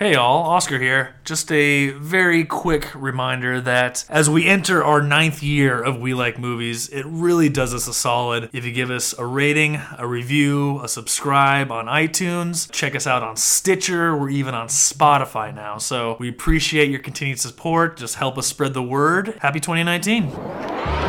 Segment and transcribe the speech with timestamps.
[0.00, 1.16] Hey all, Oscar here.
[1.26, 6.38] Just a very quick reminder that as we enter our ninth year of We Like
[6.38, 10.80] Movies, it really does us a solid if you give us a rating, a review,
[10.82, 12.72] a subscribe on iTunes.
[12.72, 14.16] Check us out on Stitcher.
[14.16, 15.76] We're even on Spotify now.
[15.76, 17.98] So we appreciate your continued support.
[17.98, 19.36] Just help us spread the word.
[19.42, 20.99] Happy 2019.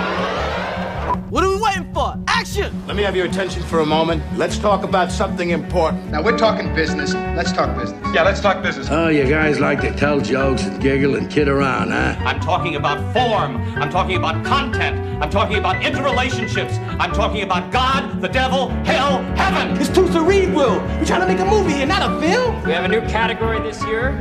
[2.41, 2.87] Action!
[2.87, 4.23] Let me have your attention for a moment.
[4.35, 6.09] Let's talk about something important.
[6.09, 7.13] Now we're talking business.
[7.13, 8.01] Let's talk business.
[8.15, 8.87] Yeah, let's talk business.
[8.89, 12.15] Oh, you guys like to tell jokes and giggle and kid around, huh?
[12.25, 13.57] I'm talking about form.
[13.79, 15.21] I'm talking about content.
[15.21, 16.79] I'm talking about interrelationships.
[16.99, 19.79] I'm talking about God, the devil, hell, heaven.
[19.79, 20.79] It's too cerebral.
[20.79, 22.63] We're trying to make a movie here, not a film.
[22.63, 24.13] We have a new category this year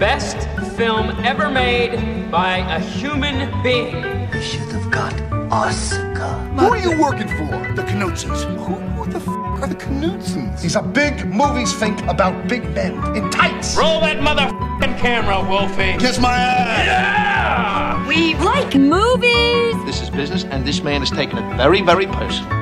[0.00, 4.28] Best Film Ever Made by a Human Being.
[4.32, 6.34] We should have got Oscar.
[6.58, 7.46] Who are you working for?
[7.74, 8.44] The Knutsons.
[8.66, 10.60] Who, who the f are the Knutsons?
[10.60, 13.76] These are big movies think about big men in tights.
[13.76, 15.96] Roll that motherfucking camera, Wolfie.
[15.98, 16.86] Kiss my ass.
[16.86, 18.06] Yeah!
[18.06, 19.84] We like movies.
[19.86, 22.57] This is business, and this man is taking it very, very personal.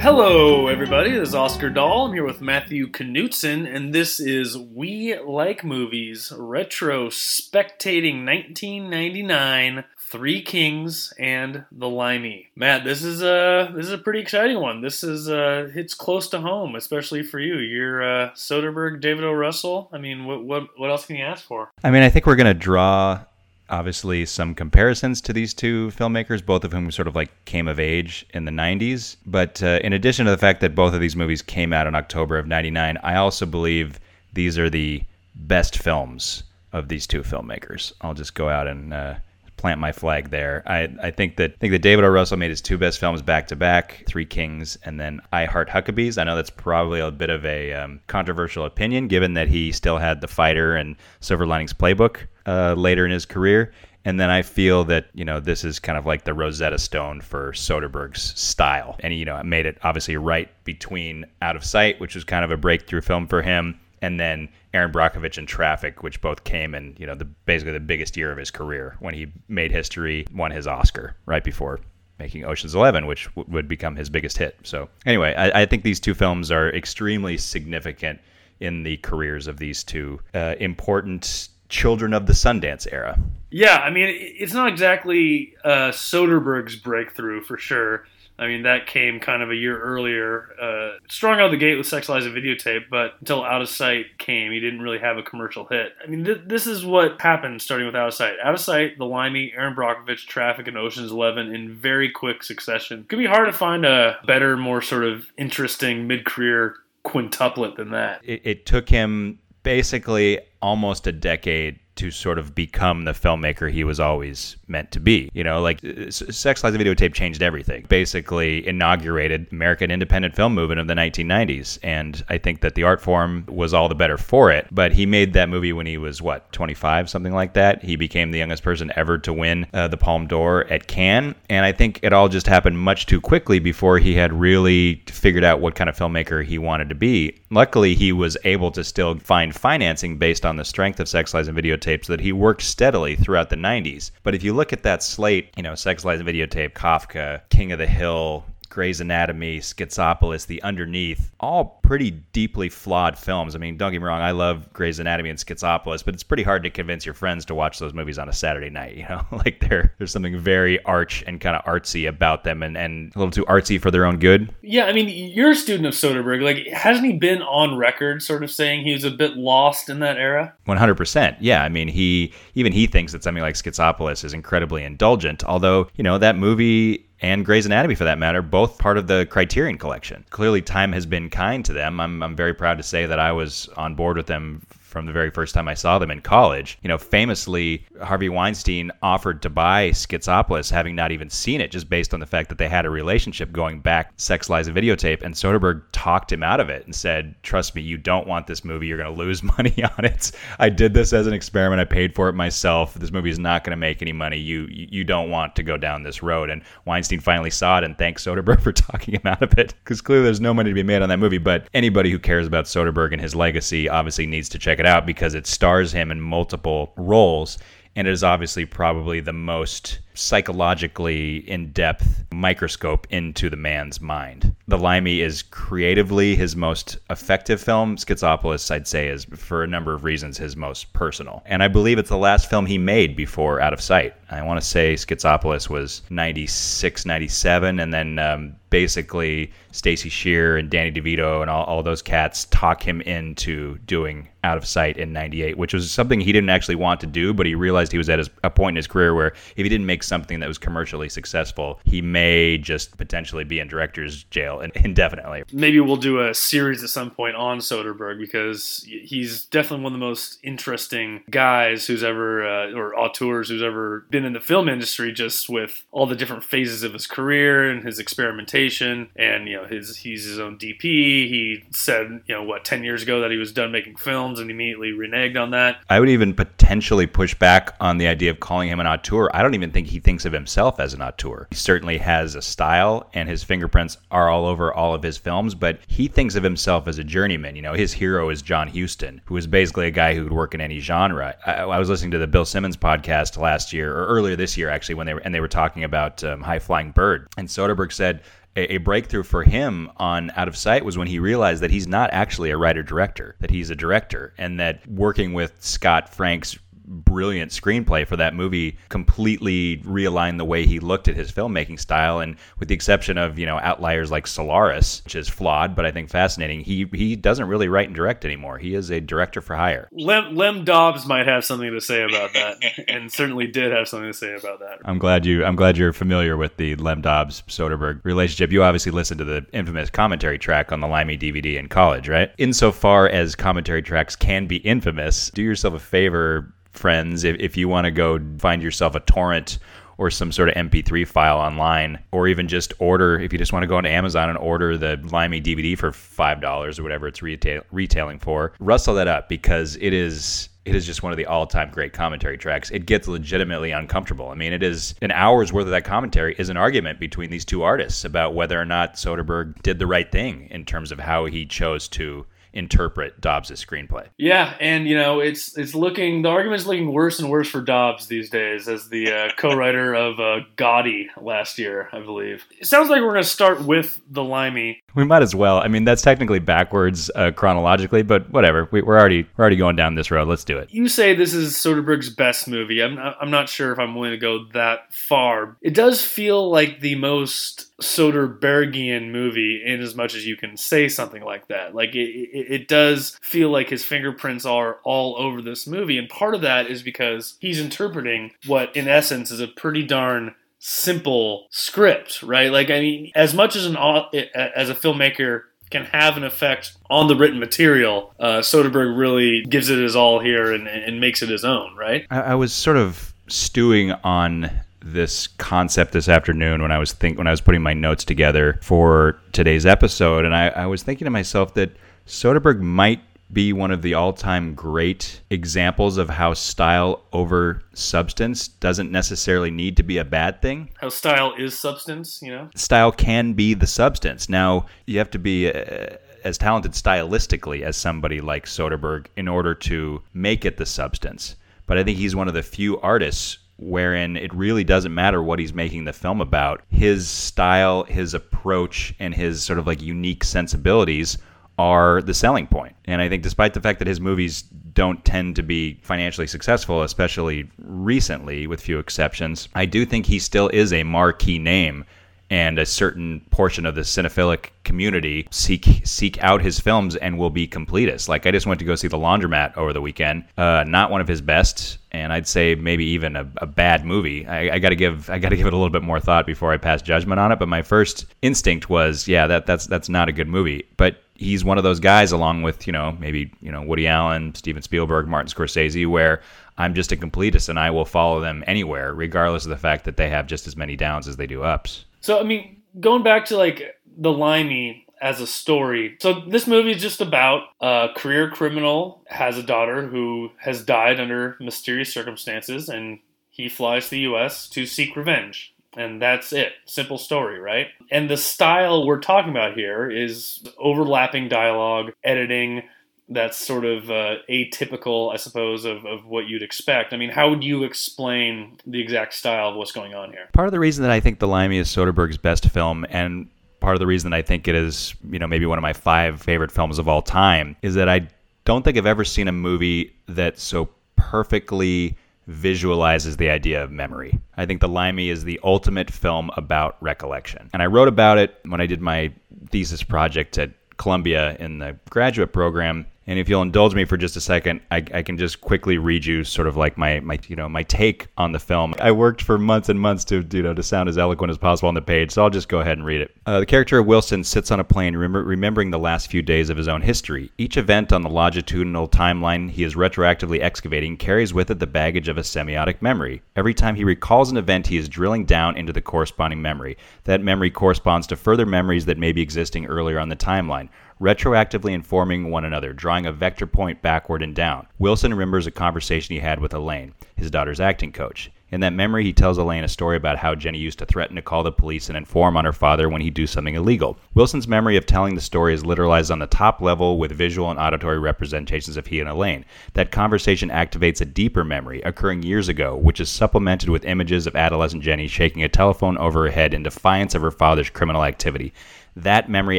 [0.00, 1.10] Hello, everybody.
[1.10, 2.06] This is Oscar Dahl.
[2.06, 10.40] I'm here with Matthew Knutson, and this is We Like Movies Retro Spectating 1999 Three
[10.40, 12.48] Kings and the Limey.
[12.56, 14.80] Matt, this is a this is a pretty exciting one.
[14.80, 17.58] This is uh hits close to home, especially for you.
[17.58, 19.32] You're uh, Soderbergh, David O.
[19.32, 19.90] Russell.
[19.92, 21.72] I mean, what what what else can you ask for?
[21.84, 23.20] I mean, I think we're gonna draw
[23.70, 27.80] obviously some comparisons to these two filmmakers, both of whom sort of like came of
[27.80, 29.16] age in the 90s.
[29.24, 31.94] But uh, in addition to the fact that both of these movies came out in
[31.94, 34.00] October of 99, I also believe
[34.32, 35.02] these are the
[35.34, 37.92] best films of these two filmmakers.
[38.00, 39.14] I'll just go out and uh,
[39.56, 40.62] plant my flag there.
[40.66, 42.08] I, I think that I think that David O.
[42.08, 45.68] Russell made his two best films back to back, Three Kings and then I Heart
[45.68, 46.18] Huckabees.
[46.18, 49.98] I know that's probably a bit of a um, controversial opinion, given that he still
[49.98, 53.72] had The Fighter and Silver Linings Playbook uh, later in his career.
[54.04, 57.20] And then I feel that, you know, this is kind of like the Rosetta Stone
[57.20, 58.96] for Soderbergh's style.
[59.00, 62.42] And, you know, it made it obviously right between Out of Sight, which was kind
[62.44, 66.74] of a breakthrough film for him, and then Erin Brockovich and Traffic, which both came
[66.74, 70.26] in, you know, the basically the biggest year of his career when he made history,
[70.32, 71.80] won his Oscar right before
[72.18, 74.56] making Ocean's Eleven, which w- would become his biggest hit.
[74.62, 78.20] So anyway, I, I, think these two films are extremely significant
[78.60, 83.18] in the careers of these two uh, important children of the Sundance era.
[83.50, 88.06] Yeah, I mean, it's not exactly uh, Soderbergh's breakthrough for sure.
[88.38, 90.48] I mean, that came kind of a year earlier.
[90.58, 93.68] Uh, strong out of the gate with Sex Lies and Videotape, but until Out of
[93.68, 95.92] Sight came, he didn't really have a commercial hit.
[96.02, 98.36] I mean, th- this is what happened starting with Out of Sight.
[98.42, 103.00] Out of Sight, The Limey, Erin Brockovich, Traffic, and Ocean's Eleven in very quick succession.
[103.00, 107.76] It could be hard to find a better, more sort of interesting mid career quintuplet
[107.76, 108.22] than that.
[108.24, 113.84] It, it took him basically almost a decade to sort of become the filmmaker he
[113.84, 115.30] was always meant to be.
[115.34, 117.84] You know, like Sex Lies and Videotape changed everything.
[117.88, 121.78] Basically inaugurated American independent film movement of the 1990s.
[121.82, 124.66] And I think that the art form was all the better for it.
[124.70, 127.82] But he made that movie when he was, what, 25, something like that.
[127.82, 131.34] He became the youngest person ever to win uh, the Palme d'Or at Cannes.
[131.48, 135.44] And I think it all just happened much too quickly before he had really figured
[135.44, 137.36] out what kind of filmmaker he wanted to be.
[137.50, 141.48] Luckily, he was able to still find financing based on the strength of Sex Lies
[141.48, 144.10] and Videotape so that he worked steadily throughout the 90s.
[144.22, 147.72] But if you look at that slate, you know, Sex Lies and Videotape, Kafka, King
[147.72, 153.56] of the Hill, Gray's Anatomy, Schizopolis, The Underneath, all pretty deeply flawed films.
[153.56, 156.44] I mean, don't get me wrong, I love Gray's Anatomy and Schizopolis, but it's pretty
[156.44, 159.26] hard to convince your friends to watch those movies on a Saturday night, you know?
[159.32, 163.18] like there there's something very arch and kind of artsy about them and, and a
[163.18, 164.54] little too artsy for their own good.
[164.62, 166.42] Yeah, I mean, you're a student of Soderbergh.
[166.42, 169.98] Like, hasn't he been on record sort of saying he was a bit lost in
[170.00, 170.54] that era?
[170.68, 171.36] 100%.
[171.40, 175.88] Yeah, I mean, he even he thinks that something like Schizopolis is incredibly indulgent, although,
[175.96, 179.78] you know, that movie and Gray's Anatomy for that matter, both part of the Criterion
[179.78, 180.24] collection.
[180.30, 182.00] Clearly, time has been kind to them.
[182.00, 185.12] I'm, I'm very proud to say that I was on board with them from the
[185.12, 186.78] very first time I saw them in college.
[186.82, 191.88] You know, famously, Harvey Weinstein offered to buy Schizopolis, having not even seen it, just
[191.88, 195.22] based on the fact that they had a relationship going back Sex Lies and Videotape.
[195.22, 198.64] And Soderbergh talked him out of it and said, Trust me, you don't want this
[198.64, 198.88] movie.
[198.88, 200.32] You're going to lose money on it.
[200.58, 201.80] I did this as an experiment.
[201.80, 202.94] I paid for it myself.
[202.94, 204.38] This movie is not going to make any money.
[204.38, 206.50] You, you don't want to go down this road.
[206.50, 210.00] And Weinstein finally saw it and thanked Soderbergh for talking him out of it because
[210.00, 211.38] clearly there's no money to be made on that movie.
[211.38, 215.06] But anybody who cares about Soderbergh and his legacy obviously needs to check it out
[215.06, 217.58] because it stars him in multiple roles
[217.94, 224.54] and it is obviously probably the most psychologically in depth microscope into the man's mind.
[224.68, 227.96] The Limey is creatively his most effective film.
[227.96, 231.42] Schizopolis, I'd say, is for a number of reasons his most personal.
[231.46, 234.14] And I believe it's the last film he made before Out of Sight.
[234.30, 240.70] I want to say Schizopolis was 96, 97, and then um, basically Stacey Sher and
[240.70, 245.12] Danny DeVito and all, all those cats talk him into doing Out of Sight in
[245.12, 248.08] 98, which was something he didn't actually want to do, but he realized he was
[248.08, 250.58] at his, a point in his career where if he didn't make something that was
[250.58, 255.44] commercially successful, he may just potentially be in director's jail indefinitely.
[255.52, 259.98] Maybe we'll do a series at some point on Soderbergh because he's definitely one of
[259.98, 264.68] the most interesting guys who's ever, uh, or auteurs who's ever been in the film
[264.68, 269.56] industry just with all the different phases of his career and his experimentation and you
[269.56, 270.82] know his he's his own DP.
[270.82, 274.50] He said you know what ten years ago that he was done making films and
[274.50, 275.78] immediately reneged on that.
[275.88, 279.30] I would even potentially push back on the idea of calling him an auteur.
[279.32, 281.48] I don't even think he thinks of himself as an auteur.
[281.50, 285.54] He certainly has a style and his fingerprints are all over all of his films,
[285.54, 287.56] but he thinks of himself as a journeyman.
[287.56, 290.54] You know, his hero is John Huston, who is basically a guy who could work
[290.54, 291.34] in any genre.
[291.44, 294.70] I, I was listening to the Bill Simmons podcast last year or earlier this year
[294.70, 297.92] actually when they were and they were talking about um, High Flying Bird, and Soderbergh
[297.92, 298.22] said
[298.56, 302.10] a, breakthrough for him on Out of Sight was when he realized that he's not
[302.12, 306.58] actually a writer director, that he's a director, and that working with Scott Frank's
[306.90, 312.18] brilliant screenplay for that movie completely realigned the way he looked at his filmmaking style.
[312.18, 315.90] And with the exception of you know outliers like Solaris which is flawed but I
[315.90, 318.58] think fascinating he he doesn't really write and direct anymore.
[318.58, 319.88] He is a director for hire.
[319.92, 322.56] Lem, Lem Dobbs might have something to say about that
[322.88, 324.78] and certainly did have something to say about that.
[324.84, 328.50] I'm glad you I'm glad you're familiar with the Lem Dobbs Soderbergh relationship.
[328.50, 332.32] You obviously listened to the infamous commentary track on the Limey DVD in college right?
[332.38, 337.68] Insofar as commentary tracks can be infamous do yourself a favor friends if, if you
[337.68, 339.58] want to go find yourself a torrent
[340.00, 343.62] or some sort of MP3 file online, or even just order if you just want
[343.62, 347.20] to go onto Amazon and order the Limey DVD for five dollars or whatever it's
[347.20, 348.54] retail, retailing for.
[348.60, 352.38] Rustle that up because it is it is just one of the all-time great commentary
[352.38, 352.70] tracks.
[352.70, 354.28] It gets legitimately uncomfortable.
[354.28, 357.44] I mean, it is an hour's worth of that commentary is an argument between these
[357.44, 361.26] two artists about whether or not Soderbergh did the right thing in terms of how
[361.26, 364.08] he chose to interpret Dobbs' screenplay.
[364.16, 367.60] Yeah, and you know it's it's looking the argument is looking worse and worse for
[367.60, 372.44] Dobbs these days as the uh, co-writer of uh, Gotti last year, I believe.
[372.58, 374.80] It sounds like we're going to start with the Limey.
[374.94, 375.58] We might as well.
[375.58, 378.68] I mean, that's technically backwards uh, chronologically, but whatever.
[378.70, 380.28] We, are already we're already going down this road.
[380.28, 380.68] Let's do it.
[380.72, 382.82] You say this is Soderbergh's best movie.
[382.82, 385.56] I'm not, I'm not sure if I'm willing to go that far.
[385.60, 390.88] It does feel like the most Soderberghian movie in as much as you can say
[390.88, 391.74] something like that.
[391.74, 396.08] Like it, it, it, does feel like his fingerprints are all over this movie, and
[396.08, 401.48] part of that is because he's interpreting what, in essence, is a pretty darn simple
[401.50, 402.52] script, right?
[402.52, 407.08] Like I mean, as much as an as a filmmaker can have an effect on
[407.08, 411.28] the written material, uh, Soderbergh really gives it his all here and, and makes it
[411.28, 412.06] his own, right?
[412.10, 414.50] I, I was sort of stewing on
[414.82, 418.58] this concept this afternoon when I was think when I was putting my notes together
[418.62, 421.70] for today's episode, and I, I was thinking to myself that
[422.06, 423.00] Soderbergh might
[423.32, 429.76] be one of the all-time great examples of how style over substance doesn't necessarily need
[429.76, 430.70] to be a bad thing.
[430.80, 432.50] How style is substance, you know?
[432.54, 434.28] Style can be the substance.
[434.28, 439.54] Now, you have to be uh, as talented stylistically as somebody like Soderbergh in order
[439.54, 441.36] to make it the substance.
[441.66, 445.38] But I think he's one of the few artists wherein it really doesn't matter what
[445.38, 446.62] he's making the film about.
[446.70, 451.18] His style, his approach, and his sort of like unique sensibilities
[451.60, 452.74] are the selling point.
[452.86, 454.40] And I think despite the fact that his movies
[454.72, 460.18] don't tend to be financially successful, especially recently, with few exceptions, I do think he
[460.18, 461.84] still is a marquee name
[462.30, 467.28] and a certain portion of the cinephilic community seek seek out his films and will
[467.28, 468.08] be completists.
[468.08, 470.24] Like I just went to go see The Laundromat over the weekend.
[470.38, 474.26] Uh, not one of his best, and I'd say maybe even a, a bad movie.
[474.26, 476.26] I, I got to give I got to give it a little bit more thought
[476.26, 477.38] before I pass judgment on it.
[477.38, 480.66] But my first instinct was, yeah, that that's that's not a good movie.
[480.76, 484.34] But he's one of those guys, along with you know maybe you know Woody Allen,
[484.34, 486.22] Steven Spielberg, Martin Scorsese, where
[486.58, 489.96] I'm just a completist and I will follow them anywhere, regardless of the fact that
[489.96, 491.84] they have just as many downs as they do ups.
[492.00, 495.96] So I mean, going back to like the Limey as a story.
[496.00, 501.00] So this movie is just about a career criminal has a daughter who has died
[501.00, 502.98] under mysterious circumstances, and
[503.30, 504.48] he flies to the U.S.
[504.50, 505.54] to seek revenge.
[505.76, 506.52] And that's it.
[506.64, 507.68] Simple story, right?
[507.90, 512.64] And the style we're talking about here is overlapping dialogue, editing,
[513.10, 516.92] that's sort of uh, atypical, I suppose, of, of what you'd expect.
[516.92, 520.28] I mean, how would you explain the exact style of what's going on here?
[520.32, 523.28] Part of the reason that I think The Limey is Soderbergh's best film, and
[523.60, 526.20] part of the reason I think it is, you know, maybe one of my five
[526.20, 528.08] favorite films of all time, is that I
[528.44, 534.18] don't think I've ever seen a movie that so perfectly visualizes the idea of memory.
[534.36, 537.50] I think The Limey is the ultimate film about recollection.
[537.52, 539.12] And I wrote about it when I did my
[539.50, 542.86] thesis project at Columbia in the graduate program.
[543.10, 546.06] And if you'll indulge me for just a second, I, I, can just quickly read
[546.06, 548.72] you sort of like my, my you know my take on the film.
[548.78, 551.66] I worked for months and months to you know to sound as eloquent as possible
[551.66, 553.10] on the page, so I'll just go ahead and read it.
[553.26, 556.50] Uh, the character of Wilson sits on a plane, rem- remembering the last few days
[556.50, 557.32] of his own history.
[557.36, 562.06] Each event on the longitudinal timeline he is retroactively excavating carries with it the baggage
[562.06, 563.22] of a semiotic memory.
[563.34, 566.78] Every time he recalls an event, he is drilling down into the corresponding memory.
[567.04, 570.68] That memory corresponds to further memories that may be existing earlier on the timeline
[571.00, 574.66] retroactively informing one another, drawing a vector point backward and down.
[574.78, 578.30] Wilson remembers a conversation he had with Elaine, his daughter's acting coach.
[578.52, 581.22] In that memory, he tells Elaine a story about how Jenny used to threaten to
[581.22, 583.96] call the police and inform on her father when he'd do something illegal.
[584.14, 587.60] Wilson's memory of telling the story is literalized on the top level with visual and
[587.60, 589.44] auditory representations of he and Elaine.
[589.74, 594.34] That conversation activates a deeper memory, occurring years ago, which is supplemented with images of
[594.34, 598.52] adolescent Jenny shaking a telephone over her head in defiance of her father's criminal activity.
[598.96, 599.58] That memory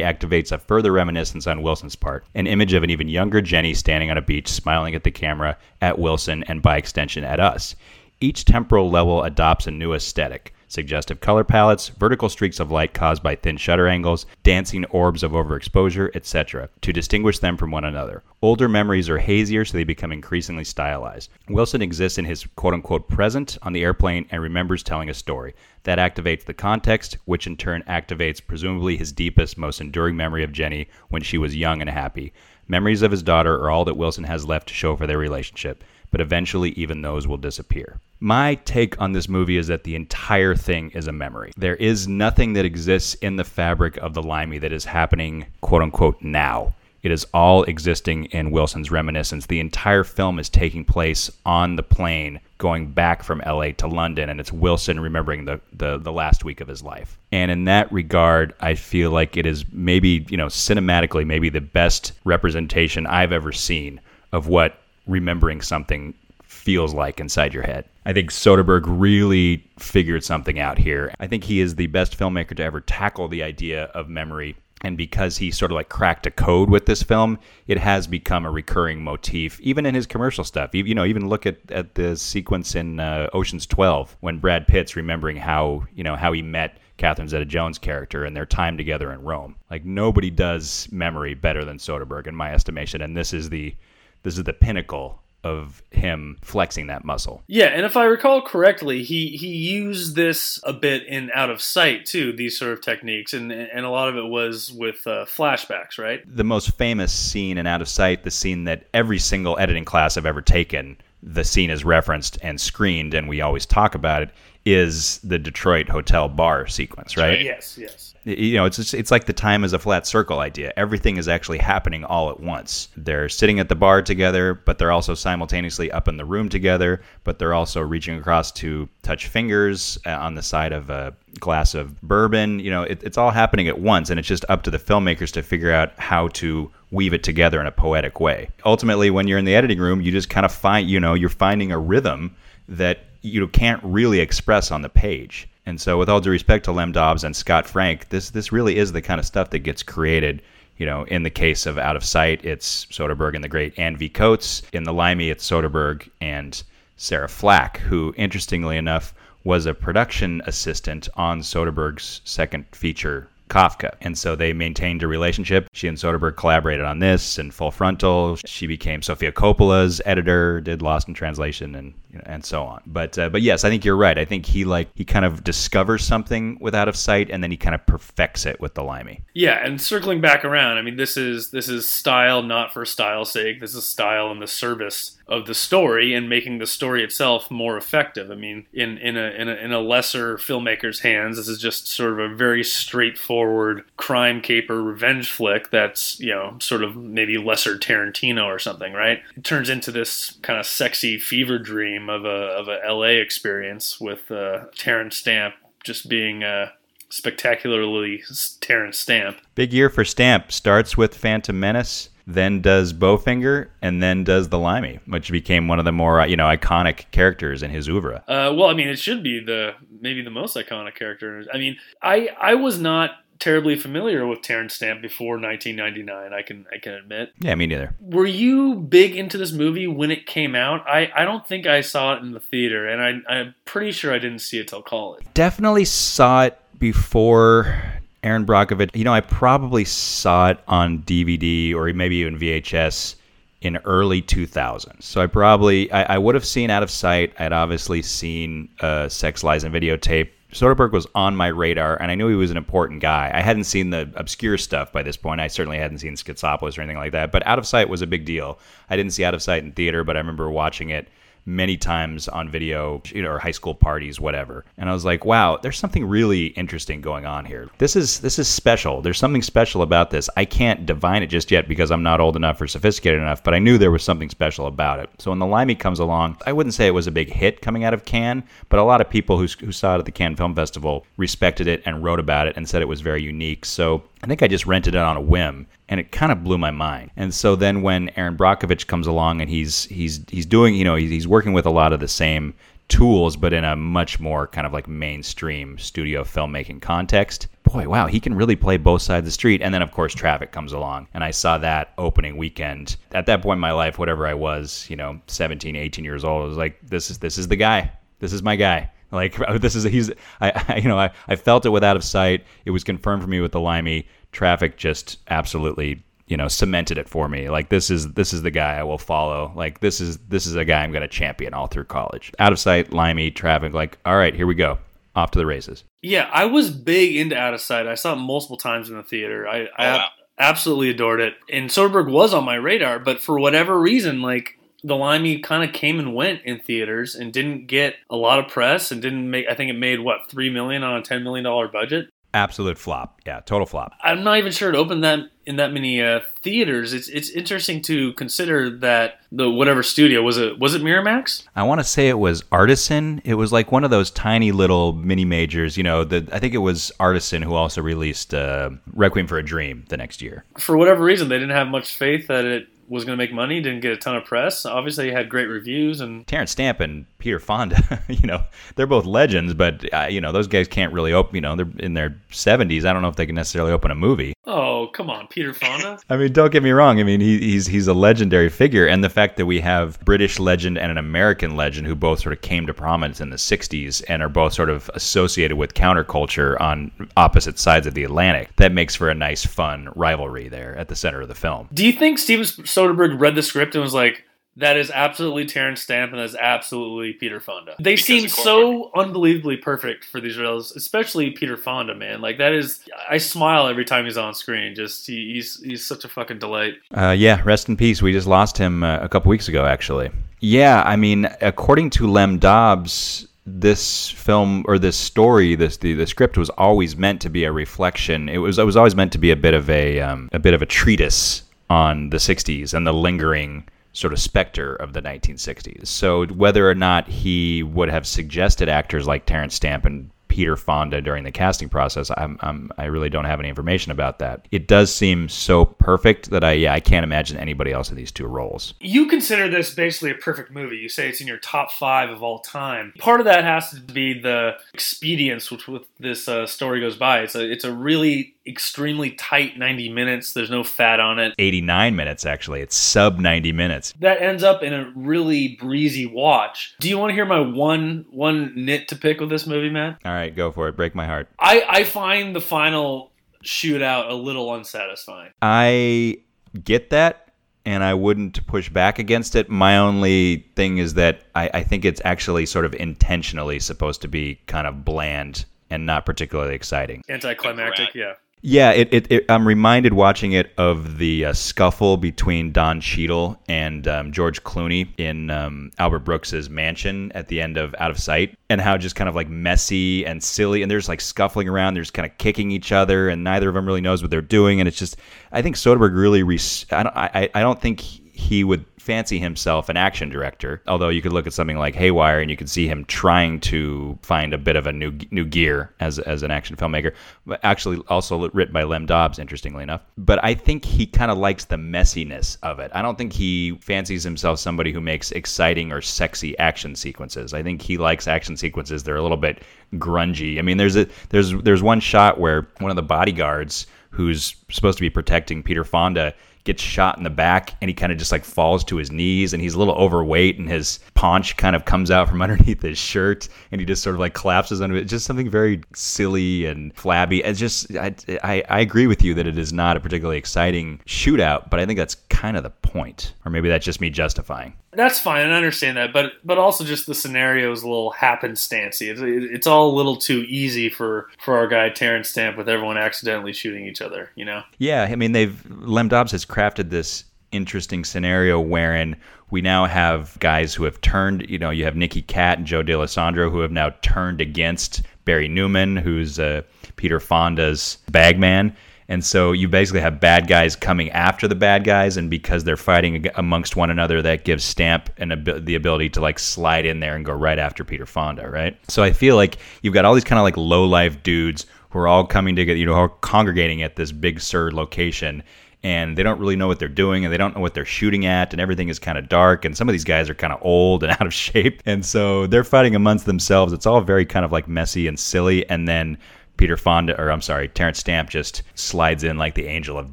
[0.00, 4.10] activates a further reminiscence on Wilson's part, an image of an even younger Jenny standing
[4.10, 7.74] on a beach, smiling at the camera, at Wilson, and by extension at us.
[8.20, 13.22] Each temporal level adopts a new aesthetic suggestive color palettes, vertical streaks of light caused
[13.22, 18.22] by thin shutter angles, dancing orbs of overexposure, etc., to distinguish them from one another.
[18.40, 21.30] Older memories are hazier, so they become increasingly stylized.
[21.48, 25.54] Wilson exists in his quote unquote present on the airplane and remembers telling a story.
[25.84, 30.52] That activates the context, which in turn activates presumably his deepest, most enduring memory of
[30.52, 32.32] Jenny when she was young and happy.
[32.68, 35.84] Memories of his daughter are all that Wilson has left to show for their relationship,
[36.12, 37.98] but eventually even those will disappear.
[38.20, 41.50] My take on this movie is that the entire thing is a memory.
[41.56, 45.82] There is nothing that exists in the fabric of the Limey that is happening, quote
[45.82, 46.74] unquote, now.
[47.02, 49.46] It is all existing in Wilson's reminiscence.
[49.46, 54.28] The entire film is taking place on the plane going back from LA to London,
[54.28, 57.18] and it's Wilson remembering the, the, the last week of his life.
[57.32, 61.60] And in that regard, I feel like it is maybe, you know, cinematically, maybe the
[61.60, 64.00] best representation I've ever seen
[64.30, 66.14] of what remembering something
[66.52, 67.84] feels like inside your head.
[68.04, 71.12] I think Soderbergh really figured something out here.
[71.18, 74.56] I think he is the best filmmaker to ever tackle the idea of memory.
[74.84, 78.44] And because he sort of like cracked a code with this film, it has become
[78.44, 80.74] a recurring motif, even in his commercial stuff.
[80.74, 84.66] You, you know, even look at, at the sequence in uh, Ocean's 12 when Brad
[84.66, 89.12] Pitt's remembering how, you know, how he met Catherine Zeta-Jones' character and their time together
[89.12, 89.56] in Rome.
[89.70, 93.02] Like nobody does memory better than Soderbergh, in my estimation.
[93.02, 93.74] And this is the
[94.22, 97.42] this is the pinnacle of him flexing that muscle.
[97.48, 101.60] Yeah, and if I recall correctly, he he used this a bit in Out of
[101.60, 102.32] Sight too.
[102.32, 106.22] These sort of techniques, and and a lot of it was with uh, flashbacks, right?
[106.24, 110.16] The most famous scene in Out of Sight, the scene that every single editing class
[110.16, 114.30] I've ever taken, the scene is referenced and screened, and we always talk about it.
[114.64, 117.40] Is the Detroit hotel bar sequence, right?
[117.40, 120.72] Yes, yes you know, it's just, it's like the time is a flat circle idea.
[120.76, 122.88] Everything is actually happening all at once.
[122.96, 127.02] They're sitting at the bar together, but they're also simultaneously up in the room together.
[127.24, 131.74] But they're also reaching across to touch fingers uh, on the side of a glass
[131.74, 132.60] of bourbon.
[132.60, 135.32] You know, it, it's all happening at once, and it's just up to the filmmakers
[135.32, 138.48] to figure out how to weave it together in a poetic way.
[138.64, 141.28] Ultimately, when you're in the editing room, you just kind of find, you know, you're
[141.28, 142.36] finding a rhythm
[142.68, 146.72] that you can't really express on the page and so, with all due respect to
[146.72, 149.82] Lem Dobbs and Scott Frank, this this really is the kind of stuff that gets
[149.82, 150.42] created.
[150.76, 153.96] You know, in the case of Out of Sight, it's Soderbergh and the great Anne
[153.96, 154.08] V.
[154.08, 154.62] Coates.
[154.72, 156.60] In The Limey, it's Soderbergh and
[156.96, 159.14] Sarah Flack, who, interestingly enough,
[159.44, 163.94] was a production assistant on Soderbergh's second feature Kafka.
[164.00, 165.68] And so they maintained a relationship.
[165.72, 168.36] She and Soderbergh collaborated on this and Full Frontal.
[168.46, 172.82] She became Sofia Coppola's editor, did Lost in Translation, and you know, and so on.
[172.86, 174.18] But uh, but yes, I think you're right.
[174.18, 177.50] I think he like he kind of discovers something with Out of Sight, and then
[177.50, 179.22] he kind of perfects it with the Limey.
[179.34, 183.32] Yeah, and circling back around, I mean, this is this is style not for style's
[183.32, 183.60] sake.
[183.60, 187.78] This is style in the service of the story and making the story itself more
[187.78, 188.30] effective.
[188.30, 191.88] I mean, in in a in a, in a lesser filmmaker's hands, this is just
[191.88, 195.70] sort of a very straightforward crime caper revenge flick.
[195.70, 199.22] That's you know sort of maybe lesser Tarantino or something, right?
[199.36, 204.00] It turns into this kind of sexy fever dream of a of a LA experience
[204.00, 205.54] with uh, Terence Stamp
[205.84, 206.42] just being.
[206.42, 206.70] Uh,
[207.12, 208.22] spectacularly
[208.60, 209.36] Terence Stamp.
[209.54, 210.50] Big year for Stamp.
[210.50, 215.78] Starts with Phantom Menace, then does Bowfinger, and then does the Limey, which became one
[215.78, 218.24] of the more uh, you know iconic characters in his oeuvre.
[218.26, 221.44] Uh, well, I mean, it should be the maybe the most iconic character.
[221.52, 223.10] I mean, I I was not
[223.42, 226.32] terribly familiar with Terence Stamp before 1999.
[226.32, 227.32] I can I can admit.
[227.40, 227.96] Yeah, me neither.
[228.00, 230.86] Were you big into this movie when it came out?
[230.86, 234.14] I, I don't think I saw it in the theater, and I I'm pretty sure
[234.14, 235.26] I didn't see it till college.
[235.34, 237.82] Definitely saw it before
[238.22, 238.94] Erin Brockovich.
[238.94, 243.16] You know, I probably saw it on DVD or maybe even VHS
[243.60, 245.02] in early 2000s.
[245.02, 247.32] So I probably I, I would have seen Out of Sight.
[247.40, 250.30] I'd obviously seen uh, Sex Lies and Videotape.
[250.52, 253.30] Soderbergh was on my radar, and I knew he was an important guy.
[253.32, 255.40] I hadn't seen the obscure stuff by this point.
[255.40, 257.32] I certainly hadn't seen Schizopolis or anything like that.
[257.32, 258.58] But Out of Sight was a big deal.
[258.90, 261.08] I didn't see Out of Sight in theater, but I remember watching it
[261.44, 264.64] many times on video, you know, or high school parties, whatever.
[264.76, 267.68] And I was like, wow, there's something really interesting going on here.
[267.78, 269.02] This is this is special.
[269.02, 270.28] There's something special about this.
[270.36, 273.54] I can't divine it just yet because I'm not old enough or sophisticated enough, but
[273.54, 275.10] I knew there was something special about it.
[275.18, 277.84] So when the Limey comes along, I wouldn't say it was a big hit coming
[277.84, 280.36] out of Cannes, but a lot of people who, who saw it at the Cannes
[280.36, 283.64] Film Festival respected it and wrote about it and said it was very unique.
[283.64, 286.56] So I think I just rented it on a whim, and it kind of blew
[286.56, 287.10] my mind.
[287.18, 290.94] And so then when Erin Brockovich comes along and he's he's he's doing you know
[290.94, 292.54] he's, working with a lot of the same
[292.88, 297.46] tools, but in a much more kind of like mainstream studio filmmaking context.
[297.62, 299.60] Boy, wow, he can really play both sides of the street.
[299.60, 302.96] And then of course Traffic comes along, and I saw that opening weekend.
[303.12, 306.44] At that point in my life, whatever I was, you know, 17, 18 years old,
[306.44, 307.92] I was like, this is this is the guy.
[308.18, 308.90] This is my guy.
[309.10, 312.02] Like this is he's I, I you know I, I felt it with out of
[312.02, 312.44] sight.
[312.64, 314.08] It was confirmed for me with the Limey.
[314.32, 317.48] Traffic just absolutely you know cemented it for me.
[317.50, 319.52] Like this is this is the guy I will follow.
[319.54, 322.32] Like this is this is a guy I'm going to champion all through college.
[322.38, 323.72] Out of sight, Limey, Traffic.
[323.72, 324.78] Like all right, here we go.
[325.14, 325.84] Off to the races.
[326.00, 327.86] Yeah, I was big into Out of Sight.
[327.86, 329.46] I saw it multiple times in the theater.
[329.46, 330.06] I, oh, I Oh, wow.
[330.38, 331.34] absolutely adored it.
[331.50, 335.74] And Soderbergh was on my radar, but for whatever reason, like the Limey kind of
[335.74, 339.44] came and went in theaters and didn't get a lot of press and didn't make.
[339.50, 342.08] I think it made what three million on a ten million dollar budget.
[342.34, 343.20] Absolute flop.
[343.26, 343.92] Yeah, total flop.
[344.02, 346.92] I'm not even sure it opened that in that many uh, theaters.
[346.92, 351.44] It's it's interesting to consider that the whatever studio was it was it Miramax?
[351.54, 353.20] I want to say it was Artisan.
[353.24, 355.76] It was like one of those tiny little mini majors.
[355.76, 359.44] You know, the, I think it was Artisan who also released uh, Requiem for a
[359.44, 360.44] Dream the next year.
[360.58, 363.60] For whatever reason, they didn't have much faith that it was going to make money.
[363.62, 364.66] Didn't get a ton of press.
[364.66, 368.42] Obviously, had great reviews and Terence Stamp and Peter Fonda, you know,
[368.74, 371.36] they're both legends, but uh, you know, those guys can't really open.
[371.36, 372.84] You know, they're in their seventies.
[372.84, 374.34] I don't know if they can necessarily open a movie.
[374.44, 375.98] oh come on, Peter Fonda.
[376.10, 377.00] I mean, don't get me wrong.
[377.00, 380.38] I mean, he, he's he's a legendary figure, and the fact that we have British
[380.38, 384.02] legend and an American legend who both sort of came to prominence in the '60s
[384.08, 388.72] and are both sort of associated with counterculture on opposite sides of the Atlantic, that
[388.72, 391.68] makes for a nice, fun rivalry there at the center of the film.
[391.72, 394.24] Do you think Steven Soderbergh read the script and was like,
[394.56, 397.74] "That is absolutely Terence Stamp and that's absolutely Peter Fonda"?
[397.78, 401.94] They Because seem of so unbelievably perfect for these roles, especially Peter Fonda.
[401.94, 402.84] Man, like that is.
[403.08, 404.74] I smile every time he's on screen.
[404.74, 406.74] Just he, he's he's such a fucking delight.
[406.94, 408.02] Uh, yeah, rest in peace.
[408.02, 410.10] We just lost him uh, a couple weeks ago, actually.
[410.40, 416.06] Yeah, I mean, according to Lem Dobbs, this film or this story, this the, the
[416.06, 418.28] script was always meant to be a reflection.
[418.28, 420.54] It was it was always meant to be a bit of a um, a bit
[420.54, 421.42] of a treatise
[421.72, 425.86] on the '60s and the lingering sort of specter of the 1960s.
[425.86, 431.02] So whether or not he would have suggested actors like Terence Stamp and Peter Fonda
[431.02, 432.10] during the casting process.
[432.16, 434.48] I'm, I'm I really don't have any information about that.
[434.50, 438.10] It does seem so perfect that I yeah I can't imagine anybody else in these
[438.10, 438.72] two roles.
[438.80, 440.76] You consider this basically a perfect movie.
[440.76, 442.94] You say it's in your top five of all time.
[442.98, 447.20] Part of that has to be the expedience which with this uh, story goes by.
[447.20, 450.32] It's a it's a really extremely tight 90 minutes.
[450.32, 451.34] There's no fat on it.
[451.38, 452.60] 89 minutes actually.
[452.60, 453.94] It's sub 90 minutes.
[454.00, 456.74] That ends up in a really breezy watch.
[456.80, 459.98] Do you want to hear my one one nit to pick with this movie, Matt?
[460.04, 460.76] All right, go for it.
[460.76, 461.28] Break my heart.
[461.38, 463.12] I I find the final
[463.44, 465.32] shootout a little unsatisfying.
[465.40, 466.18] I
[466.64, 467.28] get that
[467.64, 469.48] and I wouldn't push back against it.
[469.48, 474.08] My only thing is that I, I think it's actually sort of intentionally supposed to
[474.08, 477.02] be kind of bland and not particularly exciting.
[477.08, 478.14] Anticlimactic, yeah.
[478.44, 483.38] Yeah, it, it, it, I'm reminded watching it of the uh, scuffle between Don Cheadle
[483.48, 488.00] and um, George Clooney in um, Albert Brooks's mansion at the end of Out of
[488.00, 491.48] Sight, and how just kind of like messy and silly, and they're just like scuffling
[491.48, 494.10] around, they're just kind of kicking each other, and neither of them really knows what
[494.10, 494.96] they're doing, and it's just,
[495.30, 498.01] I think Soderbergh really, res- I don't, I, I don't think
[498.44, 500.60] would fancy himself an action director.
[500.66, 503.96] Although you could look at something like Haywire and you could see him trying to
[504.02, 506.92] find a bit of a new new gear as as an action filmmaker.
[507.26, 509.82] But actually, also written by Lem Dobbs, interestingly enough.
[509.96, 512.70] But I think he kind of likes the messiness of it.
[512.74, 517.32] I don't think he fancies himself somebody who makes exciting or sexy action sequences.
[517.34, 519.42] I think he likes action sequences that are a little bit
[519.74, 520.38] grungy.
[520.38, 524.78] I mean, there's a there's there's one shot where one of the bodyguards who's supposed
[524.78, 528.12] to be protecting Peter Fonda gets shot in the back and he kind of just
[528.12, 531.64] like falls to his knees and he's a little overweight and his paunch kind of
[531.64, 534.84] comes out from underneath his shirt and he just sort of like collapses under it.
[534.84, 537.22] Just something very silly and flabby.
[537.22, 540.80] It's just, I, I, I agree with you that it is not a particularly exciting
[540.86, 543.14] shootout, but I think that's kind of the point.
[543.24, 544.54] Or maybe that's just me justifying.
[544.74, 548.88] That's fine, I understand that, but but also just the scenario is a little happenstancy.
[548.90, 552.78] It's, it's all a little too easy for for our guy Terence Stamp with everyone
[552.78, 554.10] accidentally shooting each other.
[554.14, 554.42] You know?
[554.58, 558.96] Yeah, I mean they've Lem Dobbs has crafted this interesting scenario wherein
[559.30, 561.28] we now have guys who have turned.
[561.28, 565.28] You know, you have Nicky Katt and Joe Dallesandro who have now turned against Barry
[565.28, 566.42] Newman, who's uh,
[566.76, 568.56] Peter Fonda's bagman
[568.88, 572.56] and so you basically have bad guys coming after the bad guys, and because they're
[572.56, 576.96] fighting amongst one another, that gives Stamp an the ability to like slide in there
[576.96, 578.56] and go right after Peter Fonda, right?
[578.68, 581.78] So I feel like you've got all these kind of like low life dudes who
[581.78, 585.22] are all coming together, you know, are congregating at this big Sur location,
[585.64, 588.04] and they don't really know what they're doing and they don't know what they're shooting
[588.04, 590.40] at and everything is kind of dark and some of these guys are kind of
[590.42, 594.24] old and out of shape and so they're fighting amongst themselves it's all very kind
[594.24, 595.96] of like messy and silly and then
[596.36, 599.92] Peter Fonda, or I'm sorry, Terence Stamp just slides in like the angel of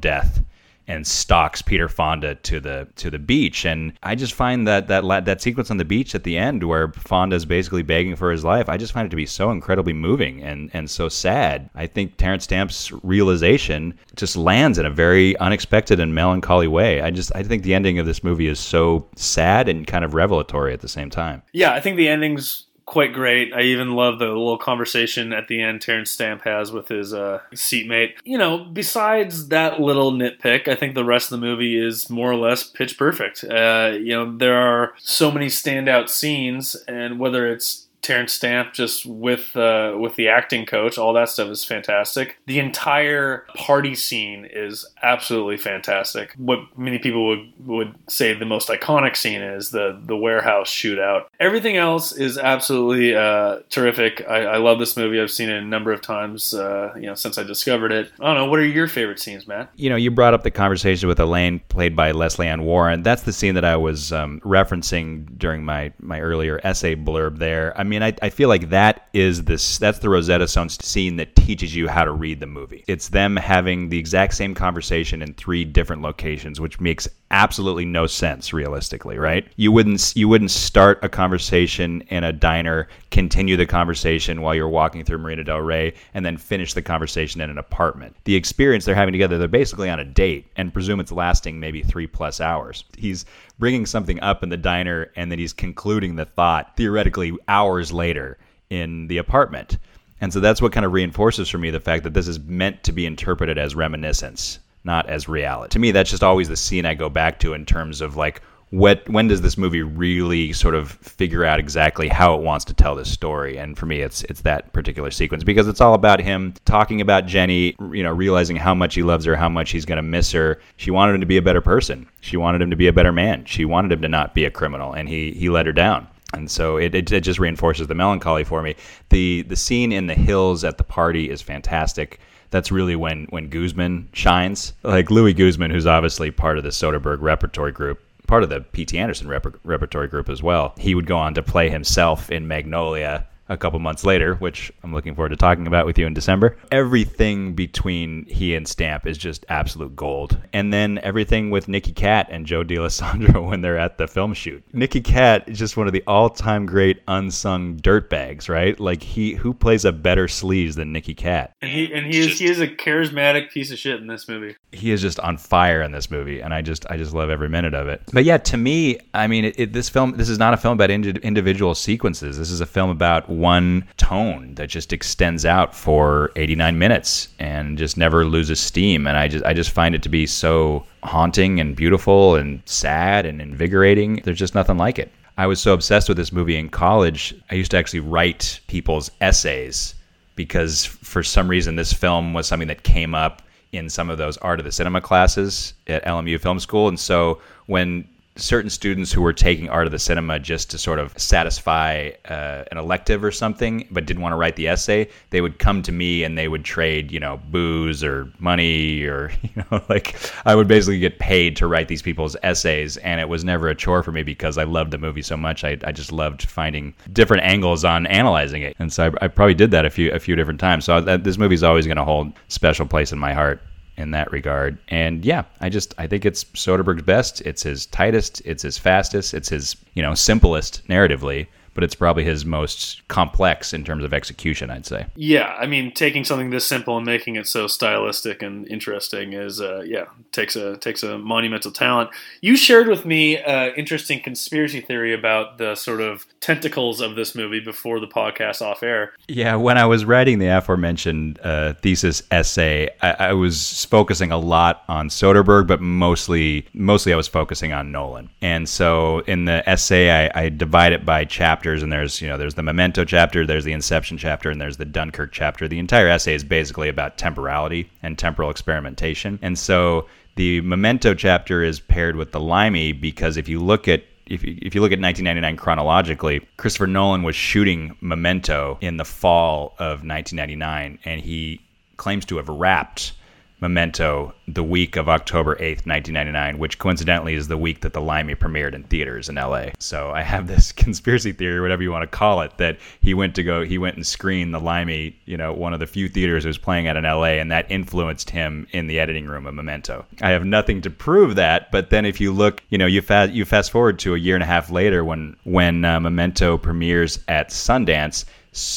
[0.00, 0.42] death
[0.90, 3.64] and stalks Peter Fonda to the to the beach.
[3.64, 6.90] And I just find that that that sequence on the beach at the end where
[6.92, 9.92] Fonda is basically begging for his life, I just find it to be so incredibly
[9.92, 11.70] moving and and so sad.
[11.76, 17.00] I think Terence Stamp's realization just lands in a very unexpected and melancholy way.
[17.00, 20.14] I just I think the ending of this movie is so sad and kind of
[20.14, 21.42] revelatory at the same time.
[21.52, 23.54] Yeah, I think the ending's quite great.
[23.54, 27.38] I even love the little conversation at the end Terence Stamp has with his uh,
[27.54, 28.14] seatmate.
[28.24, 32.32] You know, besides that little nitpick, I think the rest of the movie is more
[32.32, 33.44] or less pitch perfect.
[33.44, 39.04] Uh, you know, there are so many standout scenes, and whether it's Terence Stamp just
[39.04, 40.98] with uh, with the acting coach.
[40.98, 42.38] All that stuff is fantastic.
[42.46, 46.34] The entire party scene is absolutely fantastic.
[46.36, 51.26] What many people would would say the most iconic scene is the the warehouse shootout.
[51.38, 54.24] Everything else is absolutely uh, terrific.
[54.28, 55.20] I, I, love this movie.
[55.20, 56.54] I've seen it a number of times.
[56.54, 58.10] Uh, you know, since I discovered it.
[58.20, 58.46] I don't know.
[58.46, 59.70] What are your favorite scenes, Matt?
[59.76, 63.02] You know, you brought up the conversation with Elaine, played by Lesley Ann Warren.
[63.02, 67.76] That's the scene that I was um, referencing during my my earlier essay blurb there.
[67.78, 71.16] I mean, I, mean I feel like that is this that's the Rosetta Stone scene
[71.16, 72.84] that teaches you how to read the movie.
[72.86, 78.06] It's them having the exact same conversation in three different locations, which makes absolutely no
[78.06, 79.46] sense realistically, right?
[79.56, 84.68] You wouldn't you wouldn't start a conversation in a diner, continue the conversation while you're
[84.68, 88.16] walking through Marina Del Rey, and then finish the conversation in an apartment.
[88.24, 91.82] The experience they're having together, they're basically on a date, and presume it's lasting maybe
[91.82, 92.84] three plus hours.
[92.96, 93.24] He's
[93.60, 98.38] bringing something up in the diner, and then he's concluding the thought theoretically hours later
[98.70, 99.78] in the apartment.
[100.20, 102.82] And so that's what kind of reinforces for me the fact that this is meant
[102.82, 105.72] to be interpreted as reminiscence not as reality.
[105.72, 108.42] To me, that's just always the scene I go back to in terms of like
[108.70, 112.74] what when does this movie really sort of figure out exactly how it wants to
[112.74, 113.58] tell this story?
[113.58, 117.26] And for me it's it's that particular sequence because it's all about him talking about
[117.26, 120.30] Jenny you know realizing how much he loves her how much he's going to miss
[120.32, 120.60] her.
[120.76, 122.08] She wanted him to be a better person.
[122.20, 123.44] She wanted him to be a better man.
[123.44, 126.06] She wanted him to not be a criminal and he he let her down.
[126.32, 128.76] And so it, it, it just reinforces the melancholy for me.
[129.08, 132.20] The the scene in the hills at the party is fantastic.
[132.50, 134.74] That's really when when Guzman shines.
[134.84, 138.00] Like Luis Guzman, who's obviously part of the Soderbergh repertory group,
[138.30, 138.96] part of the P.T.
[138.96, 140.72] Anderson rep- repertory group as well.
[140.78, 144.94] He would go on to play himself in Magnolia a couple months later, which I'm
[144.94, 146.56] looking forward to talking about with you in December.
[146.70, 150.38] Everything between he and Stamp is just absolute gold.
[150.52, 154.62] And then everything with Nicky Katt and Joe Dallesandro when they're at the film shoot.
[154.72, 158.78] Nicky Katt is just one of the all-time great unsung dirtbags, right?
[158.78, 161.52] Like he who plays a better sleaze than Nicky Katt.
[161.60, 164.56] And he and he is he is a charismatic piece of shit in this movie.
[164.70, 167.48] He is just on fire in this movie, and I just I just love every
[167.48, 168.02] minute of it.
[168.12, 170.74] But yeah, to me, I mean, it, it, this film this is not a film
[170.74, 172.38] about individual sequences.
[172.38, 177.78] This is a film about one tone that just extends out for 89 minutes and
[177.78, 179.06] just never loses steam.
[179.06, 183.26] And I just I just find it to be so haunting and beautiful and sad
[183.26, 184.20] and invigorating.
[184.24, 185.10] There's just nothing like it.
[185.38, 187.34] I was so obsessed with this movie in college.
[187.50, 189.94] I used to actually write people's essays
[190.36, 194.36] because for some reason this film was something that came up in some of those
[194.38, 196.88] art of the cinema classes at LMU Film School.
[196.88, 198.06] And so when
[198.40, 202.64] certain students who were taking art of the cinema just to sort of satisfy uh,
[202.70, 205.92] an elective or something, but didn't want to write the essay, they would come to
[205.92, 210.54] me and they would trade, you know, booze or money or, you know, like I
[210.54, 212.96] would basically get paid to write these people's essays.
[212.98, 215.64] And it was never a chore for me because I loved the movie so much.
[215.64, 218.76] I, I just loved finding different angles on analyzing it.
[218.78, 220.84] And so I, I probably did that a few, a few different times.
[220.84, 223.60] So I, this movie's always going to hold special place in my heart
[224.00, 224.78] in that regard.
[224.88, 227.40] And yeah, I just I think it's Soderbergh's best.
[227.42, 228.42] It's his tightest.
[228.44, 229.34] It's his fastest.
[229.34, 234.12] It's his you know simplest narratively but it's probably his most complex in terms of
[234.12, 235.06] execution, I'd say.
[235.16, 239.60] Yeah, I mean, taking something this simple and making it so stylistic and interesting is,
[239.60, 242.10] uh, yeah, takes a takes a monumental talent.
[242.40, 247.34] You shared with me an interesting conspiracy theory about the sort of tentacles of this
[247.34, 249.12] movie before the podcast off air.
[249.28, 254.38] Yeah, when I was writing the aforementioned uh, thesis essay, I, I was focusing a
[254.38, 258.28] lot on Soderbergh, but mostly mostly I was focusing on Nolan.
[258.42, 262.28] And so in the essay, I, I divide it by chapters chapters, and there's you
[262.28, 265.68] know there's the Memento chapter, there's the Inception chapter, and there's the Dunkirk chapter.
[265.68, 271.62] The entire essay is basically about temporality and temporal experimentation, and so the Memento chapter
[271.62, 274.92] is paired with the Limey because if you look at if you, if you look
[274.92, 281.60] at 1999 chronologically, Christopher Nolan was shooting Memento in the fall of 1999, and he
[281.98, 283.12] claims to have wrapped
[283.60, 288.34] Memento the week of October 8th, 1999, which coincidentally is the week that the Limey
[288.34, 289.66] premiered in theaters in LA.
[289.78, 293.34] So I have this conspiracy theory, whatever you want to call it, that he went
[293.36, 296.44] to go, he went and screened the Limey, you know, one of the few theaters
[296.44, 299.54] it was playing at in LA, and that influenced him in the editing room of
[299.54, 300.04] Memento.
[300.22, 303.32] I have nothing to prove that, but then if you look, you know, you fast
[303.32, 307.20] you fast forward to a year and a half later when when uh, Memento premieres
[307.28, 308.24] at Sundance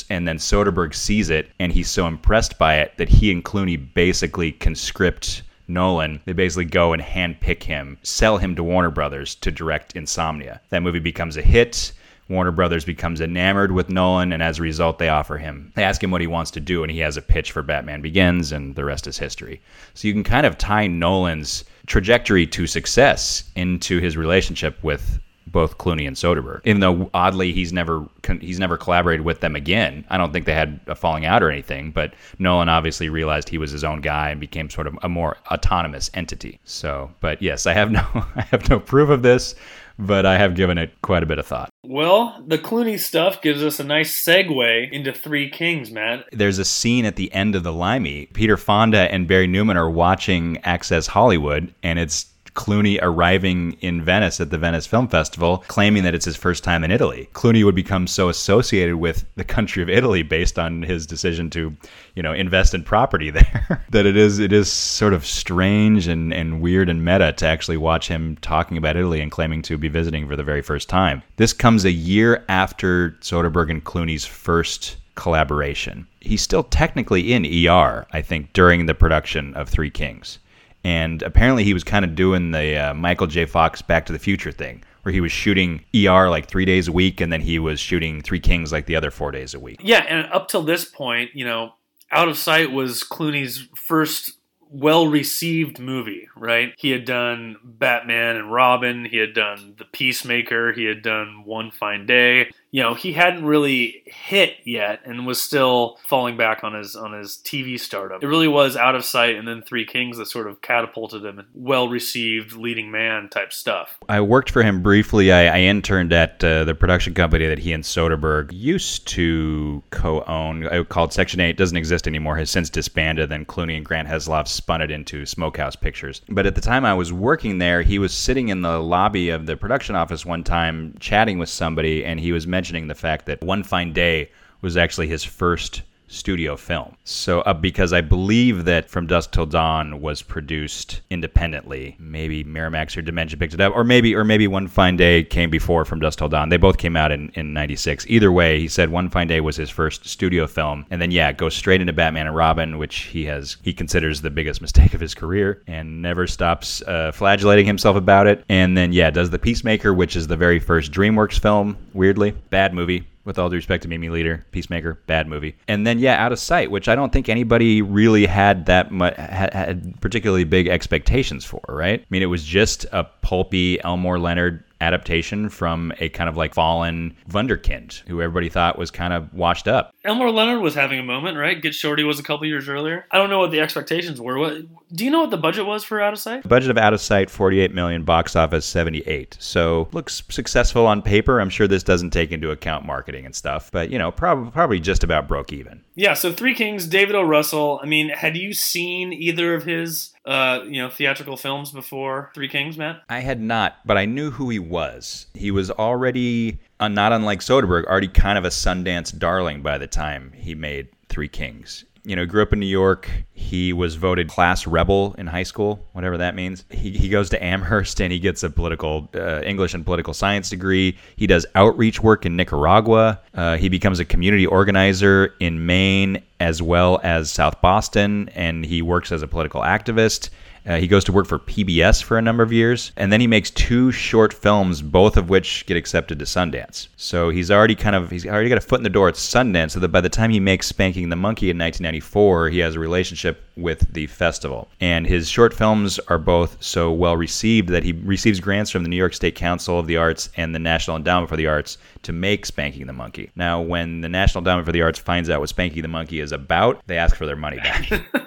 [0.10, 3.94] and then Soderbergh sees it and he's so impressed by it that he and Clooney
[3.94, 6.22] basically conscript Nolan.
[6.26, 10.62] They basically go and handpick him, sell him to Warner Brothers to direct Insomnia.
[10.70, 11.94] That movie becomes a hit.
[12.30, 16.02] Warner Brothers becomes enamored with Nolan, and as a result, they offer him, they ask
[16.02, 18.76] him what he wants to do, and he has a pitch for Batman Begins, and
[18.76, 19.62] the rest is history.
[19.94, 25.20] So you can kind of tie Nolan's trajectory to success into his relationship with
[25.54, 26.60] both Clooney and Soderbergh.
[26.66, 28.06] Even though oddly he's never
[28.42, 30.04] he's never collaborated with them again.
[30.10, 31.92] I don't think they had a falling out or anything.
[31.92, 35.38] But Nolan obviously realized he was his own guy and became sort of a more
[35.50, 36.60] autonomous entity.
[36.66, 38.02] So, but yes, I have no
[38.36, 39.56] I have no proof of this.
[40.00, 41.70] But I have given it quite a bit of thought.
[41.84, 46.26] Well, the Clooney stuff gives us a nice segue into Three Kings, Matt.
[46.32, 48.26] There's a scene at the end of the Limey.
[48.34, 54.40] Peter Fonda and Barry Newman are watching Access Hollywood, and it's Clooney arriving in Venice
[54.40, 57.30] at the Venice Film Festival, claiming that it's his first time in Italy.
[57.34, 61.76] Clooney would become so associated with the country of Italy based on his decision to,
[62.16, 66.34] you know, invest in property there that it is it is sort of strange and,
[66.34, 69.88] and weird and meta to actually watch him talking about Italy and claiming to be
[69.88, 71.24] visiting for the very first time.
[71.38, 76.08] This comes a year after Soderbergh and Clooney's first collaboration.
[76.22, 80.40] He's still technically in ER, I think, during the production of Three Kings
[80.84, 83.46] and apparently he was kind of doing the uh, Michael J.
[83.46, 86.92] Fox Back to the Future thing, where he was shooting ER like three days a
[86.92, 89.80] week, and then he was shooting Three Kings like the other four days a week.
[89.82, 91.74] Yeah, and up till this point, you know,
[92.12, 94.38] Out of Sight was Clooney's first
[94.70, 96.74] well received movie, right?
[96.78, 101.72] He had done Batman and Robin, he had done The Peacemaker, he had done One
[101.72, 106.74] Fine Day you know he hadn't really hit yet and was still falling back on
[106.74, 108.18] his on his TV stardom.
[108.20, 111.46] It really was out of sight, and then Three Kings that sort of catapulted him,
[111.54, 114.00] well received leading man type stuff.
[114.10, 115.32] I worked for him briefly.
[115.32, 120.66] I, I interned at uh, the production company that he and Soderbergh used to co-own,
[120.66, 121.58] uh, called Section Eight.
[121.58, 122.38] Doesn't exist anymore.
[122.38, 123.30] Has since disbanded.
[123.30, 126.22] Then Clooney and Grant Heslov spun it into Smokehouse Pictures.
[126.28, 129.46] But at the time I was working there, he was sitting in the lobby of
[129.46, 133.26] the production office one time, chatting with somebody, and he was mentioning mentioning the fact
[133.26, 135.82] that One Fine Day was actually his first
[136.14, 136.96] studio film.
[137.04, 142.96] So, uh, because I believe that From Dusk Till Dawn was produced independently, maybe Miramax
[142.96, 146.00] or Dimension picked it up, or maybe or maybe One Fine Day came before From
[146.00, 146.50] Dusk Till Dawn.
[146.50, 148.06] They both came out in in '96.
[148.08, 151.32] Either way, he said One Fine Day was his first studio film, and then yeah,
[151.32, 155.02] goes straight into Batman and Robin, which he has he considers the biggest mistake of
[155.02, 158.44] his career, and never stops uh, flagellating himself about it.
[158.50, 161.78] And then yeah, does The Peacemaker, which is the very first DreamWorks film.
[161.94, 165.56] Weirdly, bad movie with all due respect to Mimi Leder, Peacemaker, bad movie.
[165.68, 169.16] And then yeah, Out of Sight, which I don't think anybody really had that much
[169.16, 172.02] had, had particularly big expectations for, right?
[172.02, 176.54] I mean, it was just a pulpy Elmore Leonard adaptation from a kind of like
[176.54, 179.96] fallen Wunderkind, who everybody thought was kind of washed up.
[180.04, 181.62] Elmore Leonard was having a moment, right?
[181.62, 183.06] Get Shorty was a couple years earlier.
[183.12, 184.38] I don't know what the expectations were.
[184.38, 186.48] What do you know what the budget was for Out of Sight?
[186.48, 189.38] Budget of Out of Sight 48 million, box office 78.
[189.40, 191.40] So looks successful on paper.
[191.40, 194.80] I'm sure this doesn't take into account marketing and stuff, but you know, probably probably
[194.80, 195.82] just about broke even.
[195.96, 197.24] Yeah, so Three Kings, David O.
[197.24, 197.80] Russell.
[197.82, 202.48] I mean, had you seen either of his uh, you know, theatrical films before Three
[202.48, 203.04] Kings, Matt?
[203.10, 205.28] I had not, but I knew who he was.
[205.34, 209.88] He was already, uh, not unlike Soderbergh, already kind of a Sundance darling by the
[209.88, 213.10] time he made Three Kings you know, grew up in New York.
[213.32, 216.66] He was voted class rebel in high school, whatever that means.
[216.70, 220.50] He, he goes to Amherst and he gets a political uh, English and political science
[220.50, 220.98] degree.
[221.16, 223.22] He does outreach work in Nicaragua.
[223.34, 228.82] Uh, he becomes a community organizer in Maine as well as South Boston, and he
[228.82, 230.30] works as a political activist.
[230.66, 233.28] Uh, he goes to work for PBS for a number of years, and then he
[233.28, 236.88] makes two short films, both of which get accepted to Sundance.
[236.96, 239.72] So he's already kind of he's already got a foot in the door at Sundance.
[239.72, 242.80] So that by the time he makes Spanking the Monkey in 1994, he has a
[242.80, 244.68] relationship with the festival.
[244.80, 248.90] And his short films are both so well received that he receives grants from the
[248.90, 252.12] New York State Council of the Arts and the National Endowment for the Arts to
[252.12, 253.32] make Spanking the Monkey.
[253.36, 256.32] Now, when the National Endowment for the Arts finds out what Spanking the Monkey is
[256.32, 257.90] about, they ask for their money back.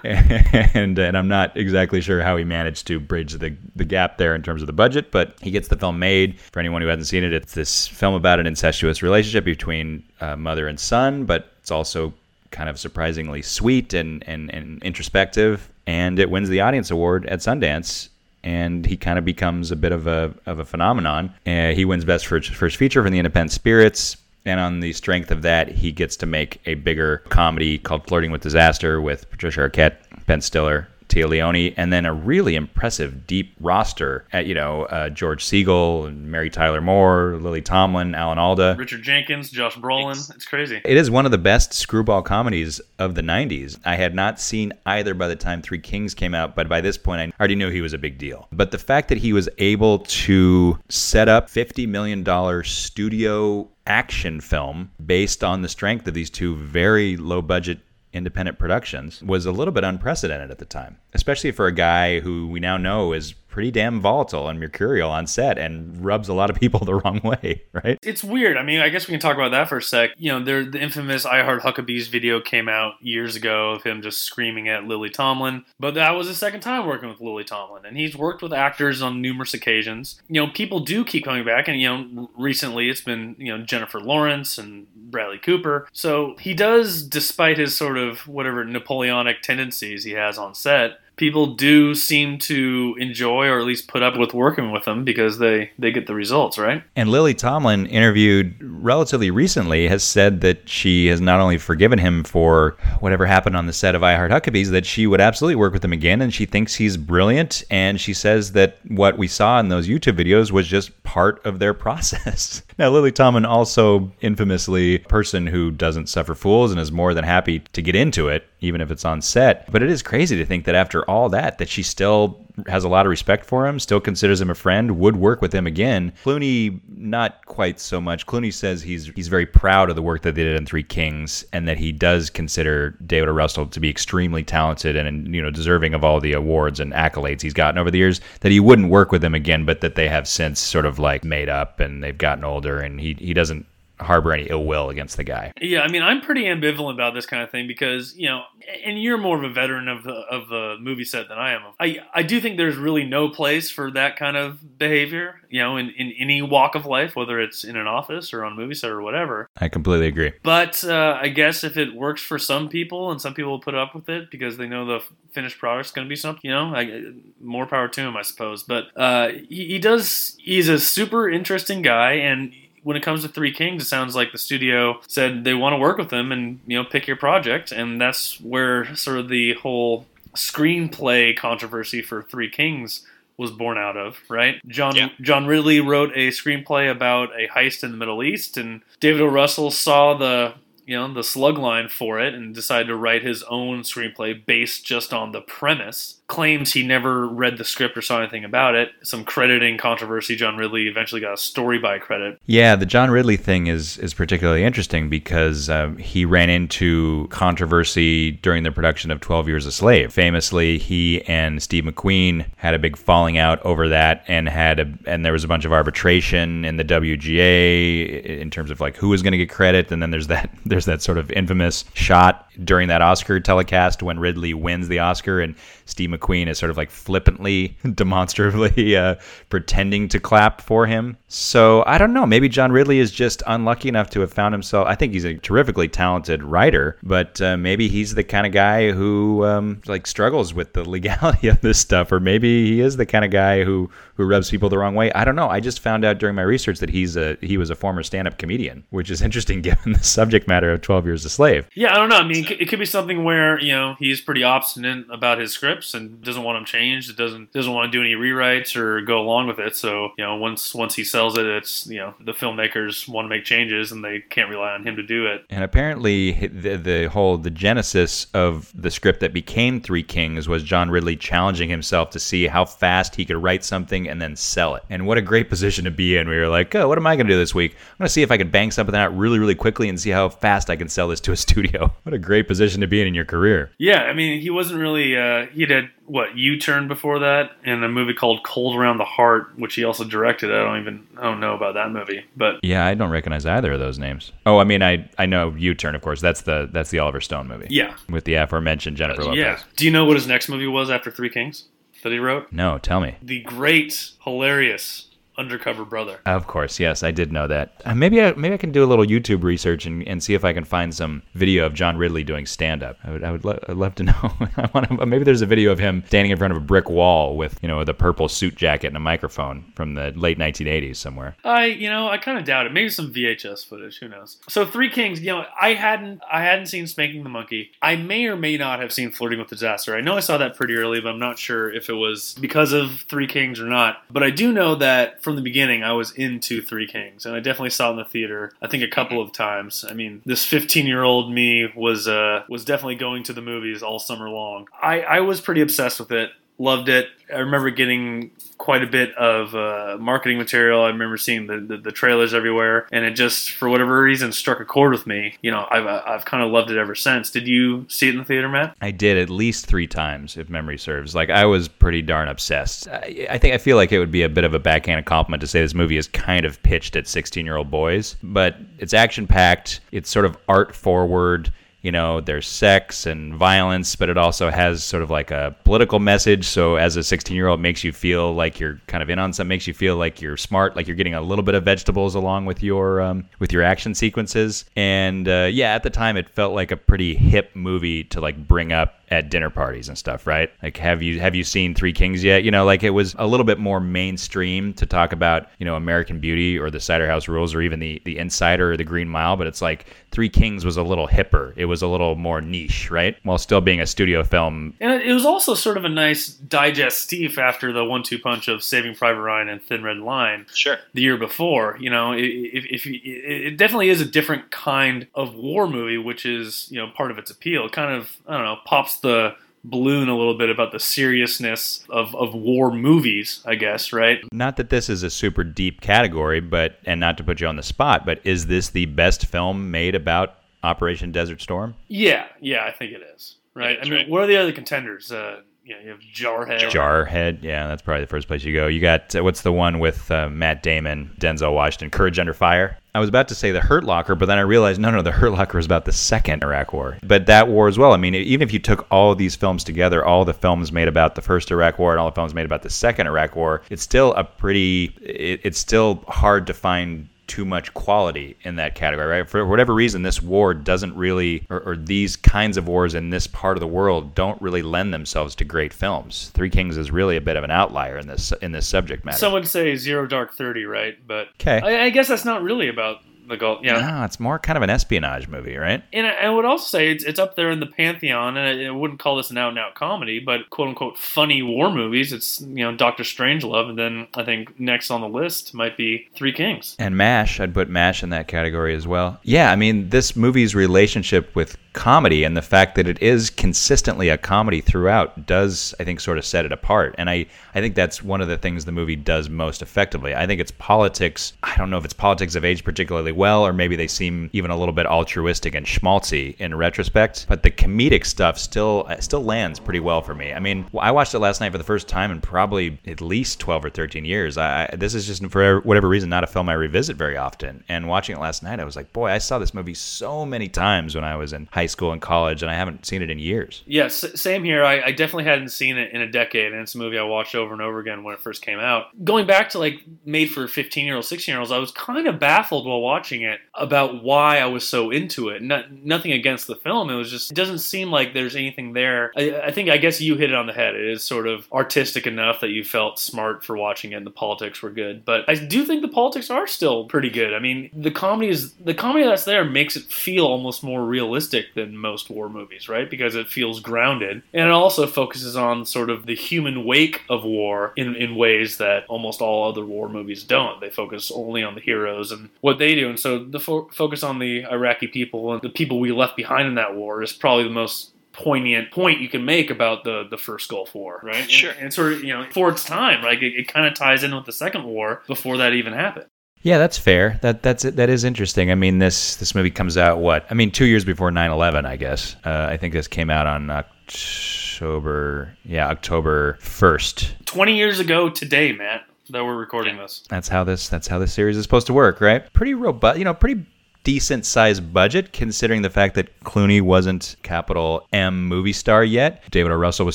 [0.04, 4.34] and and I'm not exactly sure how he managed to bridge the the gap there
[4.34, 6.38] in terms of the budget, but he gets the film made.
[6.38, 10.36] For anyone who hasn't seen it, it's this film about an incestuous relationship between uh,
[10.36, 12.14] mother and son, but it's also
[12.50, 15.68] kind of surprisingly sweet and, and, and introspective.
[15.86, 18.08] And it wins the audience award at Sundance
[18.44, 21.34] and he kind of becomes a bit of a of a phenomenon.
[21.46, 24.16] Uh, he wins best first first feature from the Independent Spirits.
[24.48, 28.30] And on the strength of that, he gets to make a bigger comedy called Flirting
[28.30, 34.26] with Disaster with Patricia Arquette, Ben Stiller, Téa and then a really impressive deep roster
[34.32, 39.50] at you know uh, George Segal, Mary Tyler Moore, Lily Tomlin, Alan Alda, Richard Jenkins,
[39.50, 40.12] Josh Brolin.
[40.12, 40.80] It's, it's, crazy.
[40.84, 43.78] It is one of the best screwball comedies of the '90s.
[43.84, 46.98] I had not seen either by the time Three Kings came out, but by this
[46.98, 48.48] point I already knew he was a big deal.
[48.52, 54.38] But the fact that he was able to set up fifty million dollar studio action
[54.40, 57.80] film based on the strength of these two very low budget
[58.12, 62.48] independent productions was a little bit unprecedented at the time, especially for a guy who
[62.48, 66.48] we now know is pretty damn volatile and mercurial on set and rubs a lot
[66.48, 67.98] of people the wrong way, right?
[68.04, 68.56] It's weird.
[68.56, 70.10] I mean, I guess we can talk about that for a sec.
[70.16, 74.00] You know, there, the infamous I Heart Huckabees video came out years ago of him
[74.00, 77.84] just screaming at Lily Tomlin, but that was his second time working with Lily Tomlin,
[77.84, 80.22] and he's worked with actors on numerous occasions.
[80.28, 83.64] You know, people do keep coming back, and you know, recently it's been you know
[83.64, 85.88] Jennifer Lawrence and Bradley Cooper.
[85.92, 91.54] So he does, despite his sort of whatever Napoleonic tendencies he has on set, people
[91.54, 95.70] do seem to enjoy or at least put up with working with them because they
[95.78, 96.82] they get the results right?
[96.96, 102.24] And lily tomlin interviewed relatively recently has said that she has not only forgiven him
[102.24, 105.72] for whatever happened on the set of i heart huckabees that she would absolutely work
[105.72, 109.58] with him again and she thinks he's brilliant and she says that what we saw
[109.60, 112.62] in those youtube videos was just part of their process.
[112.78, 117.60] Now lily tomlin also infamously person who doesn't suffer fools and is more than happy
[117.72, 119.70] to get into it even if it's on set.
[119.70, 122.88] But it is crazy to think that after all that, that she still has a
[122.88, 126.12] lot of respect for him, still considers him a friend, would work with him again.
[126.24, 128.26] Clooney, not quite so much.
[128.26, 131.44] Clooney says he's he's very proud of the work that they did in Three Kings,
[131.52, 133.32] and that he does consider David o.
[133.32, 137.42] Russell to be extremely talented and you know deserving of all the awards and accolades
[137.42, 138.20] he's gotten over the years.
[138.40, 141.24] That he wouldn't work with him again, but that they have since sort of like
[141.24, 143.66] made up and they've gotten older, and he he doesn't
[144.00, 145.52] harbor any ill will against the guy.
[145.60, 148.42] Yeah, I mean, I'm pretty ambivalent about this kind of thing because you know,
[148.84, 151.62] and you're more of a veteran of the of the movie set than I am.
[151.80, 155.76] I I do think there's really no place for that kind of behavior, you know,
[155.76, 158.74] in in any walk of life, whether it's in an office or on a movie
[158.74, 159.48] set or whatever.
[159.56, 160.32] I completely agree.
[160.42, 163.94] But uh, I guess if it works for some people and some people put up
[163.94, 165.00] with it because they know the
[165.32, 168.62] finished product's going to be something, you know, I, more power to him, I suppose.
[168.62, 170.36] But uh, he, he does.
[170.40, 172.52] He's a super interesting guy and
[172.88, 175.76] when it comes to Three Kings, it sounds like the studio said they want to
[175.76, 179.52] work with them and you know pick your project, and that's where sort of the
[179.52, 184.66] whole screenplay controversy for Three Kings was born out of, right?
[184.66, 185.10] John yeah.
[185.20, 189.26] John Ridley wrote a screenplay about a heist in the Middle East, and David O.
[189.26, 190.54] Russell saw the
[190.88, 194.86] you know, the slug line for it and decided to write his own screenplay based
[194.86, 196.22] just on the premise.
[196.28, 198.90] Claims he never read the script or saw anything about it.
[199.02, 200.34] Some crediting controversy.
[200.34, 202.38] John Ridley eventually got a story by credit.
[202.46, 208.32] Yeah, the John Ridley thing is is particularly interesting because um, he ran into controversy
[208.32, 210.12] during the production of Twelve Years a Slave.
[210.12, 214.92] Famously, he and Steve McQueen had a big falling out over that, and had a
[215.06, 219.08] and there was a bunch of arbitration in the WGA in terms of like who
[219.08, 222.48] was going to get credit, and then there's that there's that sort of infamous shot
[222.64, 225.54] during that Oscar telecast when Ridley wins the Oscar and
[225.84, 229.16] Steve McQueen is sort of like flippantly, demonstratively uh,
[229.48, 231.16] pretending to clap for him.
[231.28, 232.26] So I don't know.
[232.26, 234.86] Maybe John Ridley is just unlucky enough to have found himself.
[234.88, 238.90] I think he's a terrifically talented writer, but uh, maybe he's the kind of guy
[238.90, 243.06] who um, like struggles with the legality of this stuff, or maybe he is the
[243.06, 245.10] kind of guy who who rubs people the wrong way.
[245.12, 245.48] I don't know.
[245.48, 248.36] I just found out during my research that he's a he was a former stand-up
[248.36, 251.68] comedian, which is interesting given the subject matter of Twelve Years a Slave.
[251.74, 252.16] Yeah, I don't know.
[252.16, 255.94] I mean, it could be something where you know he's pretty obstinate about his scripts
[255.94, 257.08] and doesn't want them changed.
[257.08, 259.76] It doesn't doesn't want to do any rewrites or go along with it.
[259.76, 263.28] So you know, once once he sells it, it's you know the filmmakers want to
[263.28, 265.44] make changes and they can't rely on him to do it.
[265.48, 270.64] And apparently, the the whole the genesis of the script that became Three Kings was
[270.64, 274.74] John Ridley challenging himself to see how fast he could write something and then sell
[274.76, 274.84] it.
[274.88, 276.28] And what a great position to be in.
[276.28, 277.72] We were like, oh, what am I going to do this week?
[277.72, 280.10] I'm going to see if I can bang something out really, really quickly and see
[280.10, 281.92] how fast I can sell this to a studio.
[282.04, 283.72] What a great position to be in in your career.
[283.78, 285.16] Yeah, I mean, he wasn't really.
[285.16, 289.04] Uh, he did what U Turn before that, and a movie called Cold Around the
[289.04, 290.52] Heart, which he also directed.
[290.52, 293.72] I don't even I don't know about that movie, but yeah, I don't recognize either
[293.72, 294.32] of those names.
[294.46, 296.20] Oh, I mean, I I know U Turn, of course.
[296.20, 297.66] That's the that's the Oliver Stone movie.
[297.70, 299.38] Yeah, with the aforementioned Jennifer Lopez.
[299.38, 299.58] Yeah.
[299.76, 301.64] Do you know what his next movie was after Three Kings
[302.08, 302.50] that he wrote?
[302.50, 303.16] No, tell me.
[303.20, 305.07] The great, hilarious
[305.38, 306.18] undercover brother.
[306.26, 307.80] Of course, yes, I did know that.
[307.84, 310.44] Uh, maybe I maybe I can do a little YouTube research and, and see if
[310.44, 312.98] I can find some video of John Ridley doing stand up.
[313.04, 314.32] I would I would lo- I'd love to know.
[314.56, 316.90] I want to, maybe there's a video of him standing in front of a brick
[316.90, 320.96] wall with you know the purple suit jacket and a microphone from the late 1980s
[320.96, 321.36] somewhere.
[321.44, 322.72] I you know I kind of doubt it.
[322.72, 323.98] Maybe some VHS footage.
[324.00, 324.38] Who knows?
[324.48, 325.20] So Three Kings.
[325.20, 327.70] You know I hadn't I hadn't seen Spanking the Monkey.
[327.80, 329.96] I may or may not have seen Flirting with Disaster.
[329.96, 332.72] I know I saw that pretty early, but I'm not sure if it was because
[332.72, 334.02] of Three Kings or not.
[334.10, 337.40] But I do know that from the beginning I was into Three Kings, and I
[337.40, 338.50] definitely saw it in the theater.
[338.62, 339.84] I think a couple of times.
[339.86, 343.82] I mean, this 15 year old me was uh, was definitely going to the movies
[343.82, 344.68] all summer long.
[344.80, 346.30] I, I was pretty obsessed with it.
[346.58, 347.08] Loved it.
[347.32, 350.82] I remember getting quite a bit of uh, marketing material.
[350.82, 354.60] I remember seeing the, the, the, trailers everywhere, and it just, for whatever reason, struck
[354.60, 355.36] a chord with me.
[355.42, 357.30] You know, I've, I've kind of loved it ever since.
[357.30, 358.76] Did you see it in the theater, Matt?
[358.80, 361.14] I did at least three times, if memory serves.
[361.14, 362.88] Like, I was pretty darn obsessed.
[362.88, 365.40] I, I think I feel like it would be a bit of a backhanded compliment
[365.42, 368.92] to say this movie is kind of pitched at 16 year old boys, but it's
[368.92, 374.18] action packed, it's sort of art forward you know, there's sex and violence, but it
[374.18, 376.44] also has sort of like a political message.
[376.46, 379.32] So as a 16 year old, makes you feel like you're kind of in on
[379.32, 382.16] something, makes you feel like you're smart, like you're getting a little bit of vegetables
[382.16, 384.64] along with your um, with your action sequences.
[384.74, 388.48] And uh, yeah, at the time, it felt like a pretty hip movie to like
[388.48, 390.50] bring up at dinner parties and stuff, right?
[390.62, 392.44] Like, have you have you seen Three Kings yet?
[392.44, 395.76] You know, like it was a little bit more mainstream to talk about, you know,
[395.76, 399.08] American Beauty or The Cider House Rules or even the the Insider or The Green
[399.08, 401.52] Mile, but it's like Three Kings was a little hipper.
[401.56, 403.16] It was a little more niche, right?
[403.22, 404.74] While still being a studio film.
[404.80, 408.94] And it was also sort of a nice digestif after the one-two punch of Saving
[408.94, 410.46] Private Ryan and Thin Red Line.
[410.54, 410.78] Sure.
[410.94, 415.34] The year before, you know, if, if you, it definitely is a different kind of
[415.34, 417.66] war movie, which is you know part of its appeal.
[417.66, 419.34] It kind of I don't know pops the
[419.64, 424.20] balloon a little bit about the seriousness of, of war movies, I guess, right?
[424.32, 427.56] Not that this is a super deep category, but and not to put you on
[427.56, 431.74] the spot, but is this the best film made about Operation Desert Storm?
[431.88, 433.36] Yeah, yeah, I think it is.
[433.54, 433.76] Right.
[433.78, 434.08] Yeah, I mean, right.
[434.08, 435.10] what are the other contenders?
[435.10, 435.40] Uh,
[435.74, 436.70] know, you have Jarhead.
[436.70, 438.66] Jarhead, yeah, that's probably the first place you go.
[438.66, 442.78] You got uh, what's the one with uh, Matt Damon, Denzel Washington, Courage Under Fire.
[442.94, 445.12] I was about to say the Hurt Locker, but then I realized no, no, the
[445.12, 446.98] Hurt Locker is about the second Iraq War.
[447.02, 447.92] But that war as well.
[447.92, 451.14] I mean, even if you took all these films together, all the films made about
[451.14, 453.82] the first Iraq War and all the films made about the second Iraq War, it's
[453.82, 454.94] still a pretty.
[455.02, 459.28] It, it's still hard to find too much quality in that category, right?
[459.28, 463.26] For whatever reason, this war doesn't really, or, or, these kinds of wars in this
[463.26, 466.30] part of the world don't really lend themselves to great films.
[466.34, 469.18] Three Kings is really a bit of an outlier in this in this subject matter.
[469.18, 470.96] Some would say Zero Dark Thirty, right?
[471.06, 472.98] But okay, I, I guess that's not really about
[473.28, 473.78] The gold, yeah.
[473.80, 475.84] No, it's more kind of an espionage movie, right?
[475.92, 478.66] And I, I would also say it's, it's up there in the pantheon, and I,
[478.66, 482.12] I wouldn't call this an out and out comedy, but quote unquote funny war movies.
[482.12, 486.08] It's you know Doctor Strangelove, and then I think next on the list might be
[486.14, 486.74] Three Kings.
[486.78, 489.20] And MASH, I'd put MASH in that category as well.
[489.22, 494.08] Yeah, I mean, this movie's relationship with comedy and the fact that it is consistently
[494.08, 496.94] a comedy throughout does, I think, sort of set it apart.
[496.98, 500.12] And I, I think that's one of the things the movie does most effectively.
[500.12, 503.52] I think its politics, I don't know if its politics of age particularly well, or
[503.52, 508.06] maybe they seem even a little bit altruistic and schmaltzy in retrospect, but the comedic
[508.06, 510.32] stuff still uh, still lands pretty well for me.
[510.32, 513.40] I mean, I watched it last night for the first time in probably at least
[513.40, 514.38] 12 or 13 years.
[514.38, 517.64] I, this is just, for whatever reason, not a film I revisit very often.
[517.68, 520.48] And watching it last night, I was like, boy, I saw this movie so many
[520.48, 523.18] times when I was in high school and college, and I haven't seen it in
[523.18, 523.62] years.
[523.66, 524.64] Yes, same here.
[524.64, 527.34] I, I, definitely hadn't seen it in a decade, and it's a movie I watched
[527.34, 528.86] over and over again when it first came out.
[529.04, 532.06] Going back to like made for 15 year olds, 16 year olds, I was kind
[532.06, 535.42] of baffled while watching it about why I was so into it.
[535.42, 539.12] Not, nothing against the film, it was just, it doesn't seem like there's anything there.
[539.16, 540.74] I, I think, I guess you hit it on the head.
[540.74, 544.10] It is sort of artistic enough that you felt smart for watching it, and the
[544.10, 545.04] politics were good.
[545.04, 547.34] But I do think the politics are still pretty good.
[547.34, 551.54] I mean, the comedy is, the comedy that's there makes it feel almost more realistic
[551.54, 552.88] than most war movies, right?
[552.88, 554.22] Because it feels grounded.
[554.32, 558.58] And it also focuses on sort of the human wake of war in, in ways
[558.58, 560.60] that almost all other war movies don't.
[560.60, 562.88] They focus only on the heroes and what they do.
[562.98, 566.48] And so the fo- focus on the Iraqi people and the people we left behind
[566.48, 570.18] in that war is probably the most poignant point you can make about the the
[570.18, 571.30] first Gulf War, right?
[571.30, 571.52] Sure.
[571.52, 574.02] And, and sort of, you know, for its time, like it, it kind of ties
[574.02, 576.06] in with the second war before that even happened.
[576.42, 577.20] Yeah, that's fair.
[577.22, 578.50] That that's that is interesting.
[578.50, 580.26] I mean, this this movie comes out what?
[580.28, 582.16] I mean, two years before 9-11, I guess.
[582.24, 585.36] Uh, I think this came out on October.
[585.44, 587.14] Yeah, October first.
[587.26, 588.87] Twenty years ago today, Matt.
[589.10, 590.02] That we're recording this.
[590.08, 590.68] That's how this.
[590.68, 592.30] That's how this series is supposed to work, right?
[592.32, 592.98] Pretty robust.
[592.98, 593.46] You know, pretty
[593.88, 599.22] decent sized budget considering the fact that Clooney wasn't capital M movie star yet.
[599.30, 599.54] David O.
[599.54, 599.94] Russell was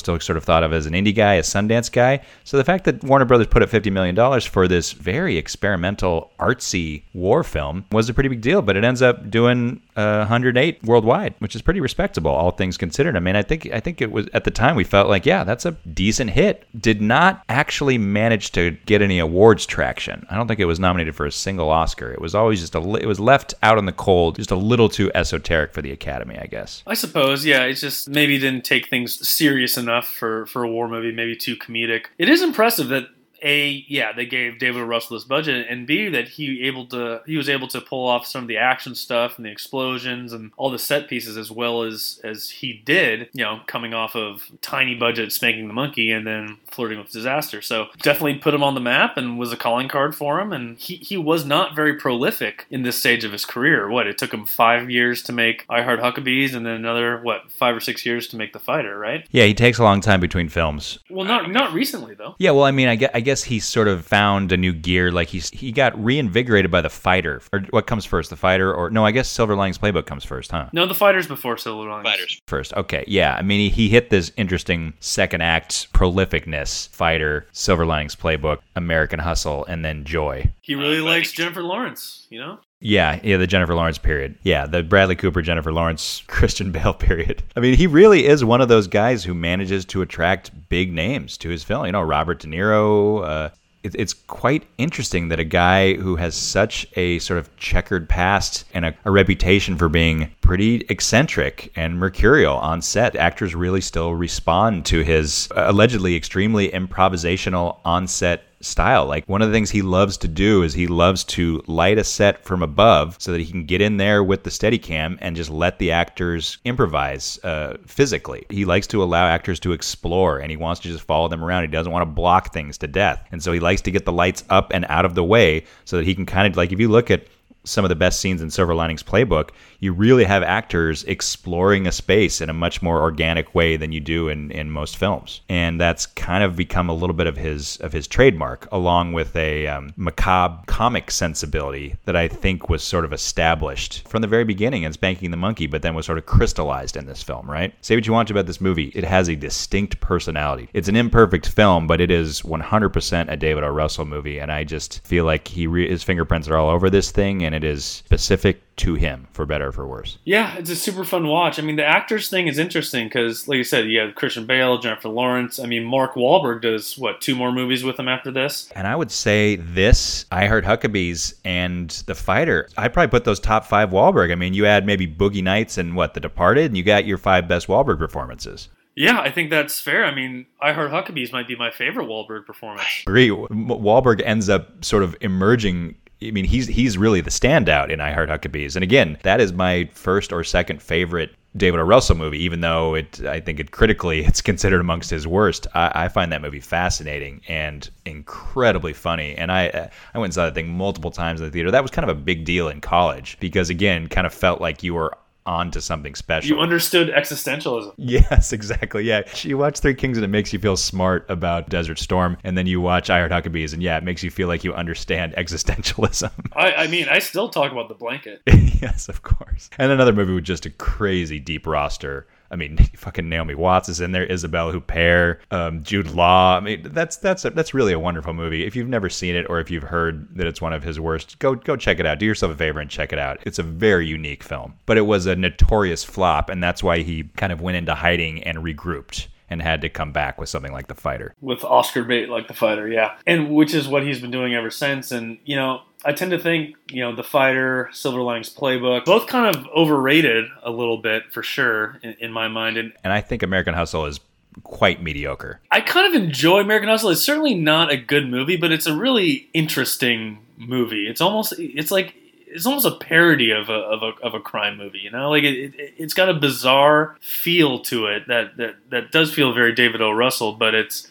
[0.00, 2.20] still sort of thought of as an indie guy, a Sundance guy.
[2.42, 7.04] So the fact that Warner Brothers put up $50 million for this very experimental, artsy
[7.12, 11.36] war film was a pretty big deal, but it ends up doing uh, 108 worldwide,
[11.38, 13.16] which is pretty respectable, all things considered.
[13.16, 15.44] I mean, I think I think it was at the time we felt like, yeah,
[15.44, 16.66] that's a decent hit.
[16.76, 20.26] Did not actually manage to get any awards traction.
[20.30, 22.10] I don't think it was nominated for a single Oscar.
[22.10, 25.10] It was always just a it was left out the cold, just a little too
[25.14, 26.82] esoteric for the Academy, I guess.
[26.86, 27.64] I suppose, yeah.
[27.64, 31.56] It's just maybe didn't take things serious enough for for a war movie, maybe too
[31.56, 32.06] comedic.
[32.18, 33.08] It is impressive that
[33.44, 34.74] a yeah they gave David.
[34.84, 38.26] Russell this budget, and b that he able to he was able to pull off
[38.26, 41.82] some of the action stuff and the explosions and all the set pieces as well
[41.82, 43.28] as as he did.
[43.32, 47.62] You know, coming off of tiny budget spanking the monkey and then flirting with disaster.
[47.62, 50.52] So definitely put him on the map and was a calling card for him.
[50.52, 53.88] And he he was not very prolific in this stage of his career.
[53.88, 57.50] What it took him five years to make I Heart Huckabees, and then another what
[57.50, 59.26] five or six years to make The Fighter, right?
[59.30, 60.98] Yeah, he takes a long time between films.
[61.08, 62.34] Well, not not recently though.
[62.38, 65.10] Yeah, well, I mean, I guess, I guess he sort of found a new gear.
[65.10, 67.42] Like he's he got reinvigorated by the fighter.
[67.52, 69.04] Or what comes first, the fighter, or no?
[69.04, 70.68] I guess Silver Linings Playbook comes first, huh?
[70.72, 72.08] No, the fighter's before Silver Linings.
[72.08, 72.40] Fighters.
[72.46, 73.34] First, okay, yeah.
[73.34, 79.18] I mean, he, he hit this interesting second act prolificness: fighter, Silver Linings Playbook, American
[79.18, 80.52] Hustle, and then Joy.
[80.60, 82.60] He really uh, likes Jennifer Lawrence, you know.
[82.84, 84.34] Yeah, yeah, the Jennifer Lawrence period.
[84.42, 87.42] Yeah, the Bradley Cooper, Jennifer Lawrence, Christian Bale period.
[87.56, 91.38] I mean, he really is one of those guys who manages to attract big names
[91.38, 91.86] to his film.
[91.86, 93.26] You know, Robert De Niro.
[93.26, 93.50] Uh,
[93.82, 98.64] it, it's quite interesting that a guy who has such a sort of checkered past
[98.74, 104.14] and a, a reputation for being pretty eccentric and mercurial on set, actors really still
[104.14, 109.06] respond to his uh, allegedly extremely improvisational on set style.
[109.06, 112.04] Like one of the things he loves to do is he loves to light a
[112.04, 115.50] set from above so that he can get in there with the Steadicam and just
[115.50, 118.46] let the actors improvise uh, physically.
[118.50, 121.62] He likes to allow actors to explore and he wants to just follow them around.
[121.62, 123.26] He doesn't want to block things to death.
[123.32, 125.96] And so he likes to get the lights up and out of the way so
[125.96, 127.26] that he can kind of like if you look at
[127.64, 129.50] some of the best scenes in Silver Linings Playbook,
[129.80, 134.00] you really have actors exploring a space in a much more organic way than you
[134.00, 137.76] do in, in most films, and that's kind of become a little bit of his
[137.78, 143.04] of his trademark, along with a um, macabre comic sensibility that I think was sort
[143.04, 146.26] of established from the very beginning in Spanking the Monkey, but then was sort of
[146.26, 147.50] crystallized in this film.
[147.50, 147.74] Right?
[147.80, 150.68] Say what you want about this movie, it has a distinct personality.
[150.72, 153.68] It's an imperfect film, but it is 100% a David O.
[153.68, 157.10] Russell movie, and I just feel like he re- his fingerprints are all over this
[157.10, 160.18] thing and and it is specific to him, for better or for worse.
[160.24, 161.58] Yeah, it's a super fun watch.
[161.58, 164.78] I mean, the actors thing is interesting because, like you said, you have Christian Bale,
[164.78, 165.60] Jennifer Lawrence.
[165.60, 168.70] I mean, Mark Wahlberg does what two more movies with him after this.
[168.74, 172.68] And I would say this, I Heart Huckabees, and The Fighter.
[172.76, 174.32] I'd probably put those top five Wahlberg.
[174.32, 177.18] I mean, you add maybe Boogie Nights and what The Departed, and you got your
[177.18, 178.68] five best Wahlberg performances.
[178.96, 180.04] Yeah, I think that's fair.
[180.04, 183.02] I mean, I Heart Huckabees might be my favorite Wahlberg performance.
[183.06, 183.28] Agree.
[183.28, 188.12] Wahlberg ends up sort of emerging I mean, he's he's really the standout in I
[188.12, 188.76] Heart Huckabees.
[188.76, 191.84] And again, that is my first or second favorite David O.
[191.84, 195.66] Russell movie, even though it I think it critically it's considered amongst his worst.
[195.74, 199.34] I, I, find that movie fascinating and incredibly funny.
[199.36, 201.70] And I I went and saw that thing multiple times in the theater.
[201.70, 204.82] That was kind of a big deal in college because again, kind of felt like
[204.82, 205.16] you were
[205.46, 206.56] onto something special.
[206.56, 207.92] You understood existentialism.
[208.14, 209.04] Yes, exactly.
[209.04, 209.22] Yeah.
[209.42, 212.36] You watch Three Kings and it makes you feel smart about Desert Storm.
[212.44, 214.72] And then you watch I Heart Huckabees and yeah, it makes you feel like you
[214.74, 216.30] understand existentialism.
[216.52, 218.42] I, I mean, I still talk about the blanket.
[218.46, 219.70] yes, of course.
[219.78, 224.00] And another movie with just a crazy deep roster I mean, fucking Naomi Watts is
[224.00, 226.56] in there, Isabelle Huppert, um, Jude Law.
[226.56, 228.64] I mean, that's that's a, that's really a wonderful movie.
[228.64, 231.38] If you've never seen it or if you've heard that it's one of his worst,
[231.40, 232.20] go go check it out.
[232.20, 233.40] Do yourself a favor and check it out.
[233.42, 237.24] It's a very unique film, but it was a notorious flop, and that's why he
[237.36, 240.88] kind of went into hiding and regrouped and had to come back with something like
[240.88, 241.32] The Fighter.
[241.40, 243.16] With Oscar bait like The Fighter, yeah.
[243.24, 245.12] And which is what he's been doing ever since.
[245.12, 249.28] And, you know, I tend to think, you know, The Fighter, Silver Linings Playbook, both
[249.28, 252.76] kind of overrated a little bit for sure in, in my mind.
[252.76, 254.18] And, and I think American Hustle is
[254.64, 255.60] quite mediocre.
[255.70, 257.10] I kind of enjoy American Hustle.
[257.10, 261.06] It's certainly not a good movie, but it's a really interesting movie.
[261.06, 262.16] It's almost, it's like,
[262.54, 265.28] it's almost a parody of a, of a, of a crime movie, you know.
[265.28, 269.52] Like it, it, has got a bizarre feel to it that, that that does feel
[269.52, 270.12] very David O.
[270.12, 271.08] Russell, but it's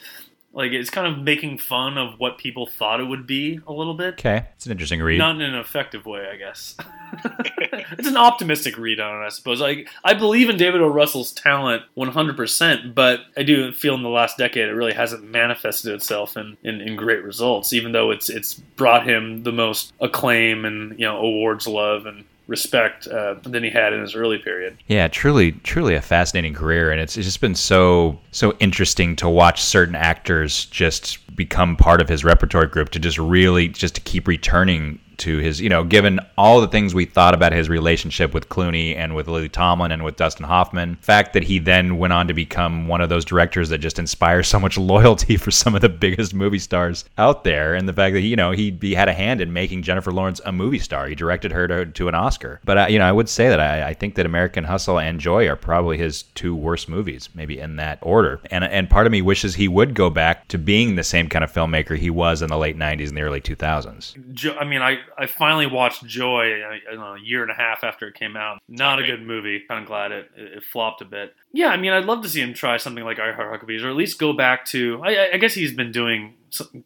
[0.54, 3.94] like it's kind of making fun of what people thought it would be a little
[3.94, 4.14] bit.
[4.14, 5.18] Okay, it's an interesting read.
[5.18, 6.78] Not in an effective way, I guess.
[7.98, 9.62] it's an optimistic read on it, I suppose.
[9.62, 10.88] Like I believe in David O.
[10.88, 15.94] Russell's talent 100%, but I do feel in the last decade it really hasn't manifested
[15.94, 17.74] itself in, in, in great results.
[17.74, 22.26] Even though it's it's brought him the most acclaim and you know awards love and
[22.48, 24.78] respect uh, than he had in his early period.
[24.88, 29.30] Yeah, truly, truly a fascinating career, and it's, it's just been so so interesting to
[29.30, 34.02] watch certain actors just become part of his repertoire group to just really just to
[34.02, 38.34] keep returning to his, you know, given all the things we thought about his relationship
[38.34, 41.98] with Clooney and with Lily Tomlin and with Dustin Hoffman, the fact that he then
[41.98, 45.52] went on to become one of those directors that just inspires so much loyalty for
[45.52, 48.78] some of the biggest movie stars out there, and the fact that you know he,
[48.82, 51.86] he had a hand in making Jennifer Lawrence a movie star, he directed her to,
[51.86, 52.60] to an Oscar.
[52.66, 55.20] But uh, you know, I would say that I, I think that American Hustle and
[55.20, 58.42] Joy are probably his two worst movies, maybe in that order.
[58.52, 61.44] And and part of me wishes he would go back to being the same kind
[61.44, 64.58] of filmmaker he was in the late '90s and the early 2000s.
[64.60, 68.08] I mean, I I finally watched Joy uh, know, a year and a half after
[68.08, 68.60] it came out.
[68.68, 69.62] Not a good movie.
[69.68, 71.36] Kind of glad it, it flopped a bit.
[71.52, 73.90] Yeah, I mean, I'd love to see him try something like I Heart Huckabees, or
[73.90, 75.02] at least go back to.
[75.04, 76.36] I, I guess he's been doing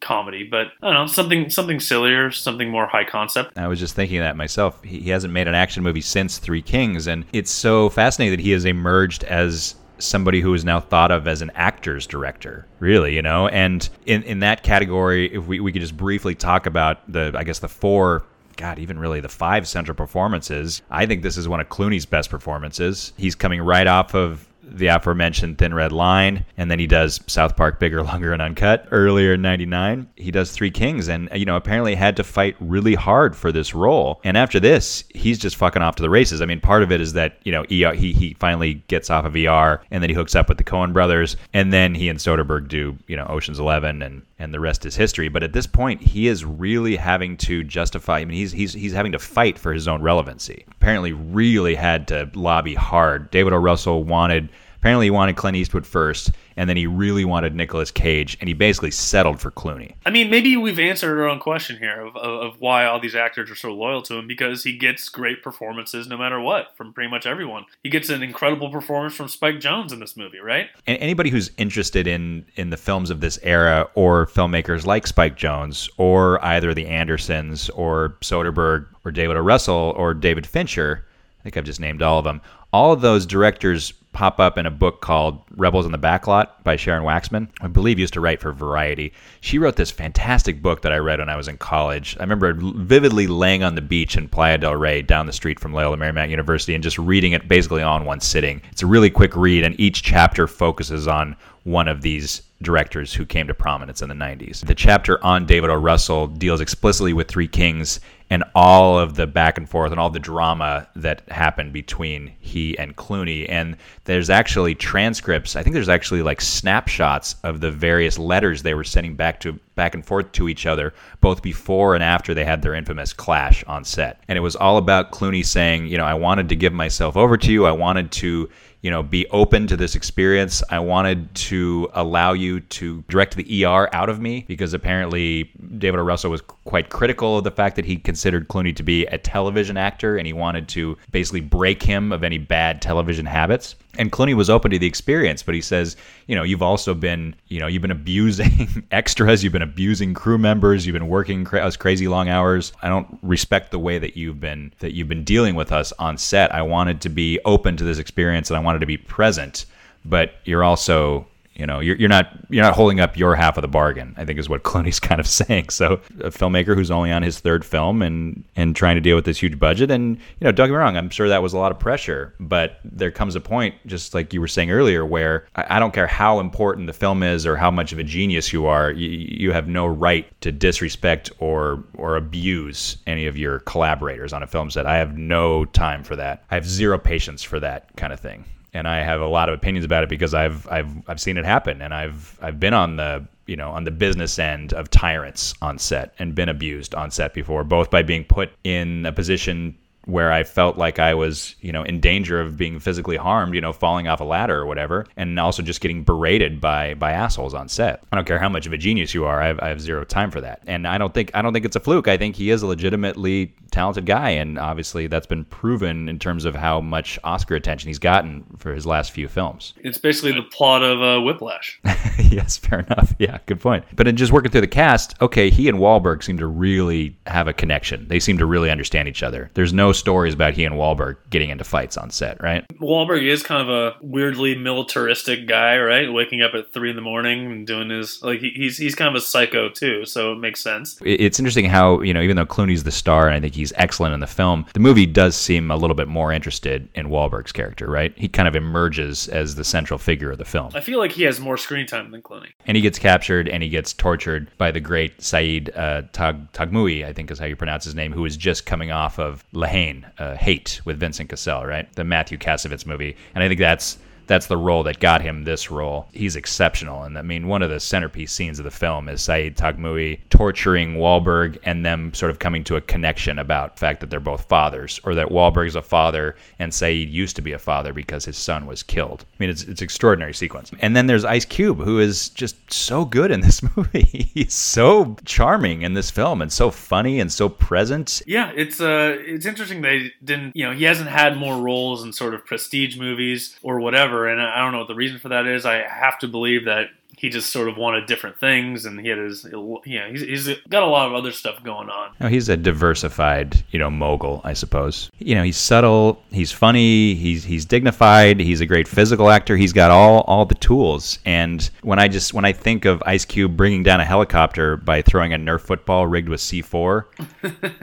[0.00, 3.56] comedy, but I don't know something something sillier, something more high concept.
[3.56, 4.82] I was just thinking that myself.
[4.82, 8.42] He, he hasn't made an action movie since Three Kings, and it's so fascinating that
[8.42, 13.14] he has emerged as somebody who is now thought of as an actor's director, really,
[13.14, 13.48] you know?
[13.48, 17.44] And in, in that category, if we, we could just briefly talk about the, I
[17.44, 18.24] guess, the four
[18.56, 20.82] God, even really the five central performances.
[20.90, 23.12] I think this is one of Clooney's best performances.
[23.16, 27.56] He's coming right off of the aforementioned Thin Red Line, and then he does South
[27.56, 30.08] Park Bigger, Longer, and Uncut earlier in '99.
[30.16, 33.74] He does Three Kings, and you know apparently had to fight really hard for this
[33.74, 34.20] role.
[34.24, 36.40] And after this, he's just fucking off to the races.
[36.40, 39.36] I mean, part of it is that you know he he finally gets off of
[39.36, 42.68] ER, and then he hooks up with the Coen Brothers, and then he and Soderbergh
[42.68, 45.28] do you know Ocean's Eleven, and and the rest is history.
[45.28, 48.20] But at this point, he is really having to justify.
[48.20, 50.64] I mean, he's he's he's having to fight for his own relevancy.
[50.70, 53.30] Apparently, really had to lobby hard.
[53.30, 53.56] David O.
[53.56, 54.48] Russell wanted
[54.78, 58.54] Apparently, he wanted Clint Eastwood first, and then he really wanted Nicolas Cage, and he
[58.54, 59.94] basically settled for Clooney.
[60.06, 63.16] I mean, maybe we've answered our own question here of, of, of, why all these
[63.16, 66.92] actors are so loyal to him because he gets great performances no matter what from
[66.92, 67.64] pretty much everyone.
[67.82, 70.68] He gets an incredible performance from Spike Jonze in this movie, right?
[70.86, 75.36] And anybody who's interested in in the films of this era or filmmakers like Spike
[75.36, 79.40] Jonze or either the Andersons or Soderbergh or David O.
[79.40, 81.04] Russell or David Fincher,
[81.40, 82.40] I think I've just named all of them.
[82.72, 86.76] All of those directors pop up in a book called Rebels on the Backlot by
[86.76, 87.48] Sharon Waxman.
[87.60, 89.12] I believe used to write for Variety.
[89.40, 92.16] She wrote this fantastic book that I read when I was in college.
[92.18, 95.72] I remember vividly laying on the beach in Playa del Rey down the street from
[95.72, 98.60] Loyola Marymount University and just reading it basically on one sitting.
[98.72, 101.36] It's a really quick read and each chapter focuses on
[101.68, 104.66] one of these directors who came to prominence in the 90s.
[104.66, 105.74] The chapter on David O.
[105.74, 108.00] Russell deals explicitly with Three Kings
[108.30, 112.76] and all of the back and forth and all the drama that happened between he
[112.78, 113.46] and Clooney.
[113.48, 115.56] And there's actually transcripts.
[115.56, 119.58] I think there's actually like snapshots of the various letters they were sending back to
[119.76, 123.62] back and forth to each other, both before and after they had their infamous clash
[123.64, 124.22] on set.
[124.28, 127.36] And it was all about Clooney saying, you know, I wanted to give myself over
[127.36, 127.64] to you.
[127.64, 128.50] I wanted to
[128.82, 130.62] you know, be open to this experience.
[130.70, 135.44] I wanted to allow you to direct the ER out of me because apparently
[135.78, 136.02] David O.
[136.02, 139.78] Russell was quite critical of the fact that he considered Clooney to be a television
[139.78, 143.74] actor and he wanted to basically break him of any bad television habits.
[143.96, 145.96] And Clooney was open to the experience, but he says,
[146.26, 150.36] you know, you've also been, you know, you've been abusing extras, you've been abusing crew
[150.36, 152.74] members, you've been working cra- us crazy long hours.
[152.82, 156.18] I don't respect the way that you've been that you've been dealing with us on
[156.18, 156.54] set.
[156.54, 159.64] I wanted to be open to this experience and I wanted to be present,
[160.04, 161.26] but you're also
[161.58, 164.14] you know, you're, you're not you're not holding up your half of the bargain.
[164.16, 165.70] I think is what Clooney's kind of saying.
[165.70, 169.24] So a filmmaker who's only on his third film and and trying to deal with
[169.24, 171.58] this huge budget, and you know, don't get me wrong, I'm sure that was a
[171.58, 172.32] lot of pressure.
[172.38, 175.92] But there comes a point, just like you were saying earlier, where I, I don't
[175.92, 179.08] care how important the film is or how much of a genius you are, you,
[179.08, 184.46] you have no right to disrespect or or abuse any of your collaborators on a
[184.46, 184.86] film set.
[184.86, 186.44] I have no time for that.
[186.52, 188.44] I have zero patience for that kind of thing
[188.74, 191.44] and I have a lot of opinions about it because I've I've I've seen it
[191.44, 195.54] happen, and I've I've been on the you know on the business end of tyrants
[195.62, 199.76] on set and been abused on set before, both by being put in a position
[200.08, 203.60] where I felt like I was, you know, in danger of being physically harmed, you
[203.60, 207.52] know, falling off a ladder or whatever, and also just getting berated by by assholes
[207.52, 208.02] on set.
[208.10, 210.04] I don't care how much of a genius you are, I have, I have zero
[210.04, 210.62] time for that.
[210.66, 212.08] And I don't think I don't think it's a fluke.
[212.08, 216.44] I think he is a legitimately talented guy, and obviously that's been proven in terms
[216.44, 219.74] of how much Oscar attention he's gotten for his last few films.
[219.82, 221.80] It's basically the plot of uh, Whiplash.
[222.18, 223.14] yes, fair enough.
[223.18, 223.84] Yeah, good point.
[223.96, 227.48] But in just working through the cast, okay, he and Wahlberg seem to really have
[227.48, 228.06] a connection.
[228.06, 229.50] They seem to really understand each other.
[229.54, 232.64] There's no stories about he and Wahlberg getting into fights on set, right?
[232.80, 236.12] Wahlberg is kind of a weirdly militaristic guy, right?
[236.12, 239.08] Waking up at three in the morning and doing his like he, he's he's kind
[239.08, 240.98] of a psycho too, so it makes sense.
[241.04, 244.14] It's interesting how you know even though Clooney's the star and I think he's excellent
[244.14, 247.90] in the film, the movie does seem a little bit more interested in Wahlberg's character,
[247.90, 248.16] right?
[248.16, 250.70] He kind of emerges as the central figure of the film.
[250.74, 252.52] I feel like he has more screen time than Clooney.
[252.66, 257.04] And he gets captured and he gets tortured by the great Saeed uh, Tag Taghmaoui,
[257.04, 259.66] I think is how you pronounce his name, who is just coming off of La
[259.88, 261.92] Haine, uh, Hate with Vincent Cassel, right?
[261.94, 263.16] The Mathieu Kassovitz movie.
[263.34, 266.06] And I think that's that's the role that got him this role.
[266.12, 267.02] He's exceptional.
[267.02, 270.96] And I mean, one of the centerpiece scenes of the film is Saeed Taghmaoui torturing
[270.96, 274.44] Wahlberg and them sort of coming to a connection about the fact that they're both
[274.44, 278.24] fathers, or that Wahlberg is a father and Saeed used to be a father because
[278.24, 279.24] his son was killed.
[279.32, 280.70] I mean, it's it's extraordinary sequence.
[280.80, 284.30] And then there's Ice Cube, who is just so good in this movie.
[284.34, 288.20] He's so charming in this film and so funny and so present.
[288.26, 292.12] Yeah, it's uh it's interesting they didn't you know, he hasn't had more roles in
[292.12, 295.46] sort of prestige movies or whatever and I don't know what the reason for that
[295.46, 295.64] is.
[295.64, 299.18] I have to believe that he just sort of wanted different things, and he had
[299.18, 302.12] his, you know, he's, he's got a lot of other stuff going on.
[302.20, 305.10] No, he's a diversified, you know, mogul, I suppose.
[305.18, 309.56] You know, he's subtle, he's funny, he's he's dignified, he's a great physical actor.
[309.56, 311.18] He's got all all the tools.
[311.24, 315.02] And when I just when I think of Ice Cube bringing down a helicopter by
[315.02, 317.04] throwing a Nerf football rigged with C4,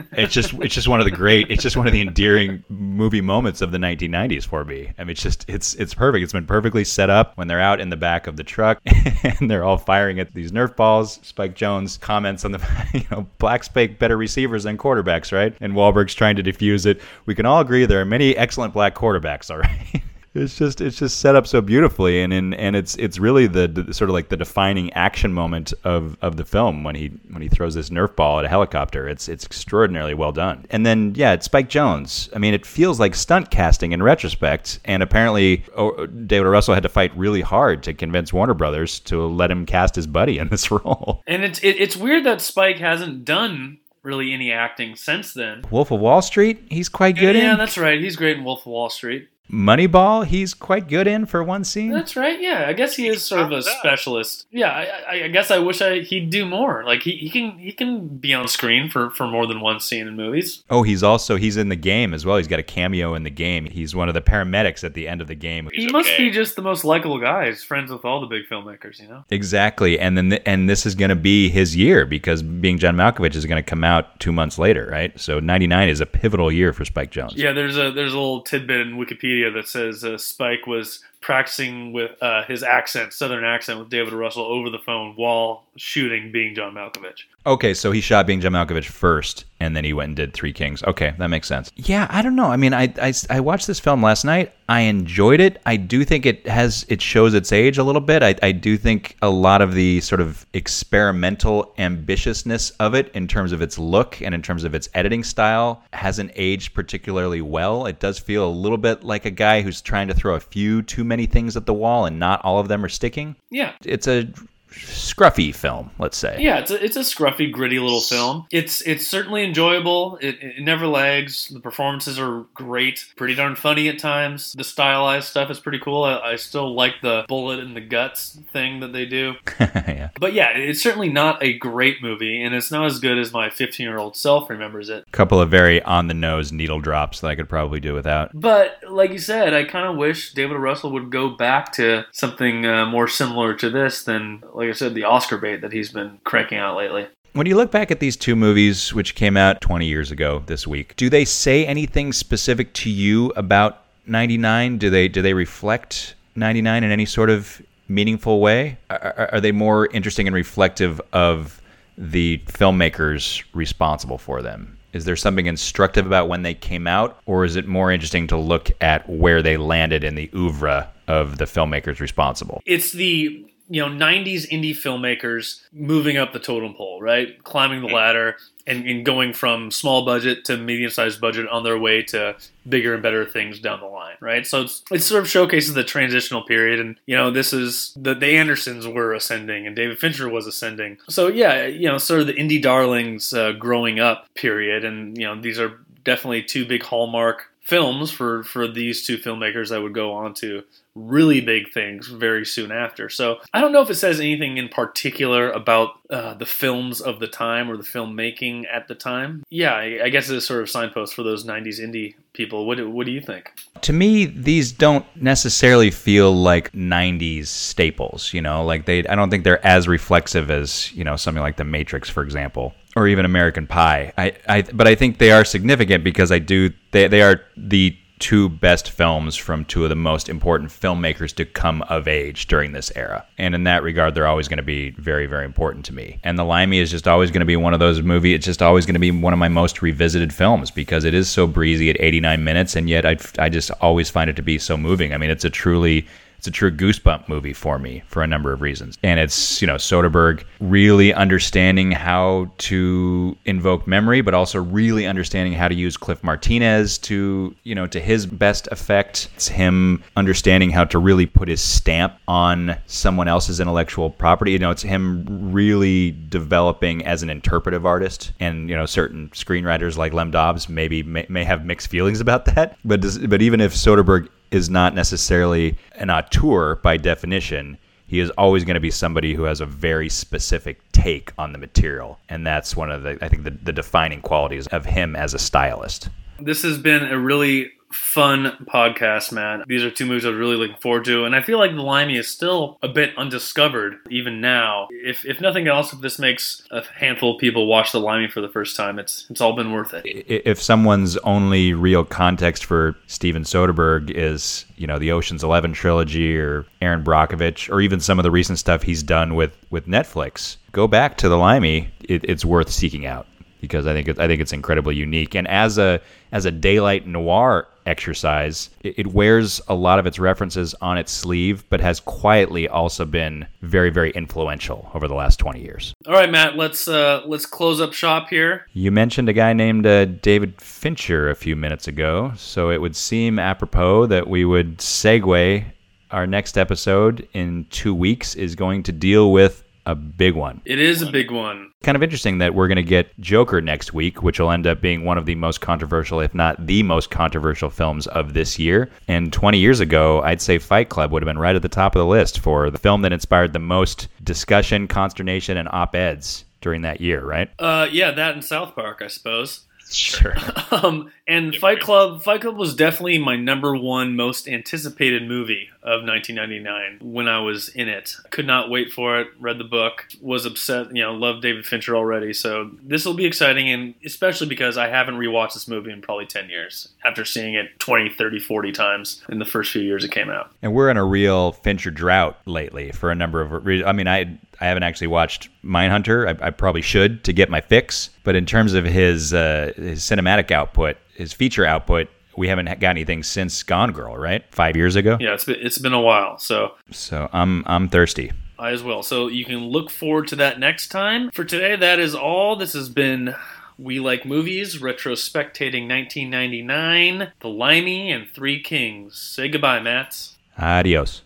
[0.12, 3.20] it's just it's just one of the great, it's just one of the endearing movie
[3.20, 4.92] moments of the 1990s for me.
[4.98, 6.22] I mean, it's just it's it's perfect.
[6.22, 8.80] It's been perfectly set up when they're out in the back of the truck.
[9.40, 11.18] and they're all firing at these Nerf balls.
[11.22, 12.62] Spike Jonze comments on the,
[12.94, 15.54] you know, blacks make better receivers than quarterbacks, right?
[15.60, 17.00] And Wahlberg's trying to defuse it.
[17.26, 20.02] We can all agree there are many excellent black quarterbacks, all right?
[20.36, 23.66] it's just it's just set up so beautifully and in, and it's it's really the,
[23.66, 27.42] the, sort of like the defining action moment of, of the film when he when
[27.42, 31.12] he throws this nerf ball at a helicopter it's it's extraordinarily well done and then
[31.16, 35.64] yeah it's Spike Jonze I mean it feels like stunt casting in retrospect and apparently
[35.76, 36.50] oh, David o.
[36.50, 40.06] Russell had to fight really hard to convince Warner Brothers to let him cast his
[40.06, 44.52] buddy in this role and it's it, it's weird that Spike hasn't done really any
[44.52, 45.62] acting since then.
[45.70, 47.46] Wolf of Wall Street, he's quite good yeah, in.
[47.48, 48.00] Yeah, that's right.
[48.00, 49.28] He's great in Wolf of Wall Street.
[49.50, 51.92] Moneyball, he's quite good in for one scene.
[51.92, 52.40] That's right.
[52.40, 54.46] Yeah, I guess he is sort of a specialist.
[54.50, 56.84] Yeah, I, I, guess I wish I, he'd do more.
[56.84, 60.08] Like he, he can he can be on screen for, for more than one scene
[60.08, 60.64] in movies.
[60.68, 62.38] Oh, he's also he's in the game as well.
[62.38, 63.66] He's got a cameo in the game.
[63.66, 65.68] He's one of the paramedics at the end of the game.
[65.72, 66.24] He must okay.
[66.24, 67.46] be just the most likable guy.
[67.46, 69.24] He's friends with all the big filmmakers, you know.
[69.30, 72.96] Exactly, and then the, and this is going to be his year because being John
[72.96, 75.18] Malkovich is going to come out two months later, right?
[75.18, 77.36] So '99 is a pivotal year for Spike Jonze.
[77.36, 80.04] Yeah, there's a there's a little tidbit in Wikipedia that says.
[80.04, 84.78] Uh, Spike was practicing with uh, his accent, Southern accent, with David Russell over the
[84.78, 87.24] phone while shooting Being John Malkovich.
[87.44, 90.52] Okay, so he shot Being John Malkovich first, and then he went and did Three
[90.52, 90.82] Kings.
[90.82, 91.70] Okay, that makes sense.
[91.76, 92.46] Yeah, I don't know.
[92.46, 94.52] I mean, I, I, I watched this film last night.
[94.68, 95.60] I enjoyed it.
[95.64, 98.22] I do think it has it shows its age a little bit.
[98.22, 103.28] I, I do think a lot of the sort of experimental ambitiousness of it in
[103.28, 107.86] terms of its look and in terms of its editing style hasn't aged particularly well.
[107.86, 110.82] It does feel a little bit like a guy who's trying to throw a few
[110.82, 113.36] too many things at the wall and not all of them are sticking.
[113.50, 113.72] Yeah.
[113.84, 114.28] It's a
[114.70, 116.36] scruffy film, let's say.
[116.40, 118.46] Yeah, it's a, it's a scruffy, gritty little film.
[118.50, 120.18] It's it's certainly enjoyable.
[120.20, 121.48] It, it never lags.
[121.48, 124.52] The performances are great, pretty darn funny at times.
[124.52, 126.04] The stylized stuff is pretty cool.
[126.04, 129.34] I, I still like the bullet in the guts thing that they do.
[129.60, 130.10] yeah.
[130.18, 133.50] But yeah, it's certainly not a great movie, and it's not as good as my
[133.50, 135.04] 15 year old self remembers it.
[135.06, 138.30] A couple of very on the nose needle drops that I could probably do without.
[138.34, 142.66] But like you said, I kind of wish David Russell would go back to something
[142.66, 146.18] uh, more similar to this than, like I said, the Oscar bait that he's been
[146.24, 147.06] cranking out lately.
[147.32, 150.66] When you look back at these two movies, which came out 20 years ago this
[150.66, 154.78] week, do they say anything specific to you about 99?
[154.78, 158.78] Do they do they reflect 99 in any sort of meaningful way?
[158.88, 161.60] Are, are they more interesting and reflective of
[161.98, 164.78] the filmmakers responsible for them?
[164.92, 168.36] Is there something instructive about when they came out, or is it more interesting to
[168.38, 172.62] look at where they landed in the oeuvre of the filmmakers responsible?
[172.64, 177.42] It's the you know 90s indie filmmakers moving up the totem pole right?
[177.44, 178.36] Climbing the ladder
[178.66, 182.36] and, and going from small budget to medium sized budget on their way to
[182.68, 184.46] bigger and better things down the line right?
[184.46, 188.14] So it's, it sort of showcases the transitional period and you know this is the,
[188.14, 190.98] the andersons were ascending and david fincher was ascending.
[191.08, 195.24] So yeah you know sort of the indie darlings uh, growing up period and you
[195.24, 199.92] know these are definitely two big hallmark films for for these two filmmakers that would
[199.92, 200.62] go on to
[200.96, 203.08] really big things very soon after.
[203.08, 207.20] So I don't know if it says anything in particular about uh, the films of
[207.20, 209.44] the time or the filmmaking at the time.
[209.50, 212.66] Yeah, I, I guess it's sort of signpost for those '90s indie people.
[212.66, 213.52] What what do you think?
[213.82, 218.32] To me, these don't necessarily feel like '90s staples.
[218.32, 219.06] You know, like they.
[219.06, 222.74] I don't think they're as reflexive as you know something like The Matrix, for example.
[222.94, 224.14] Or even American Pie.
[224.16, 226.70] I, I, but I think they are significant because I do.
[226.92, 231.44] They, they are the two best films from two of the most important filmmakers to
[231.44, 233.26] come of age during this era.
[233.36, 236.18] And in that regard, they're always going to be very, very important to me.
[236.24, 238.36] And The Limey is just always going to be one of those movies.
[238.36, 241.28] It's just always going to be one of my most revisited films because it is
[241.28, 244.58] so breezy at 89 minutes, and yet I, I just always find it to be
[244.58, 245.12] so moving.
[245.12, 246.06] I mean, it's a truly
[246.46, 248.96] it's a true goosebump movie for me for a number of reasons.
[249.02, 255.54] And it's, you know, Soderbergh really understanding how to invoke memory, but also really understanding
[255.54, 259.28] how to use Cliff Martinez to, you know, to his best effect.
[259.34, 264.52] It's him understanding how to really put his stamp on someone else's intellectual property.
[264.52, 268.32] You know, it's him really developing as an interpretive artist.
[268.38, 272.44] And, you know, certain screenwriters like Lem Dobbs maybe may, may have mixed feelings about
[272.44, 272.78] that.
[272.84, 277.78] But, does, but even if Soderbergh is not necessarily an auteur by definition.
[278.06, 281.58] He is always going to be somebody who has a very specific take on the
[281.58, 282.20] material.
[282.28, 285.38] And that's one of the, I think, the, the defining qualities of him as a
[285.38, 286.08] stylist.
[286.38, 289.66] This has been a really fun podcast, Matt.
[289.66, 291.82] These are two movies I was really looking forward to, and I feel like The
[291.82, 294.88] Limey is still a bit undiscovered even now.
[294.90, 298.40] If if nothing else, if this makes a handful of people watch The Limey for
[298.40, 300.04] the first time, it's it's all been worth it.
[300.04, 306.36] If someone's only real context for Steven Soderbergh is you know the Ocean's Eleven trilogy
[306.36, 310.56] or Erin Brockovich or even some of the recent stuff he's done with with Netflix,
[310.72, 311.90] go back to The Limey.
[312.08, 313.26] It, it's worth seeking out
[313.60, 315.34] because I think it, I think it's incredibly unique.
[315.34, 316.00] And as a
[316.32, 321.12] as a daylight noir exercise, it, it, wears a lot of its references on its
[321.12, 325.94] sleeve, but has quietly also been very very influential over the last twenty years.
[326.06, 328.66] All right, Matt, let's uh, let's close up shop here.
[328.72, 332.96] You mentioned a guy named uh, David Fincher a few minutes ago, so it would
[332.96, 335.64] seem apropos that we would segue.
[336.12, 340.60] Our next episode in two weeks is going to deal with a big one.
[340.64, 341.70] It is a big one.
[341.82, 344.80] Kind of interesting that we're going to get Joker next week, which will end up
[344.80, 348.90] being one of the most controversial, if not the most controversial films of this year.
[349.08, 351.94] And 20 years ago, I'd say Fight Club would have been right at the top
[351.94, 356.44] of the list for the film that inspired the most discussion, consternation, and op eds
[356.60, 357.48] during that year, right?
[357.60, 359.65] Uh, yeah, that and South Park, I suppose.
[359.90, 360.34] Sure.
[360.72, 366.02] Um, and Fight Club, Fight Club was definitely my number one most anticipated movie of
[366.02, 368.16] 1999 when I was in it.
[368.30, 369.28] Could not wait for it.
[369.38, 370.06] Read the book.
[370.20, 370.94] Was upset.
[370.94, 372.32] You know, loved David Fincher already.
[372.32, 376.26] So this will be exciting, and especially because I haven't rewatched this movie in probably
[376.26, 380.10] 10 years after seeing it 20, 30, 40 times in the first few years it
[380.10, 380.50] came out.
[380.62, 383.88] And we're in a real Fincher drought lately for a number of reasons.
[383.88, 386.40] I mean, I I haven't actually watched Mindhunter.
[386.40, 388.10] I, I probably should to get my fix.
[388.24, 392.90] But in terms of his uh, his cinematic output, his feature output, we haven't got
[392.90, 394.44] anything since Gone Girl, right?
[394.50, 395.16] Five years ago.
[395.20, 396.38] Yeah, it's been it's been a while.
[396.38, 398.32] So So I'm I'm thirsty.
[398.58, 399.02] I as well.
[399.02, 401.30] So you can look forward to that next time.
[401.32, 402.56] For today, that is all.
[402.56, 403.34] This has been
[403.76, 409.18] We Like Movies, retrospectating 1999, The Limey, and Three Kings.
[409.18, 410.36] Say goodbye, Mats.
[410.58, 411.22] Adios.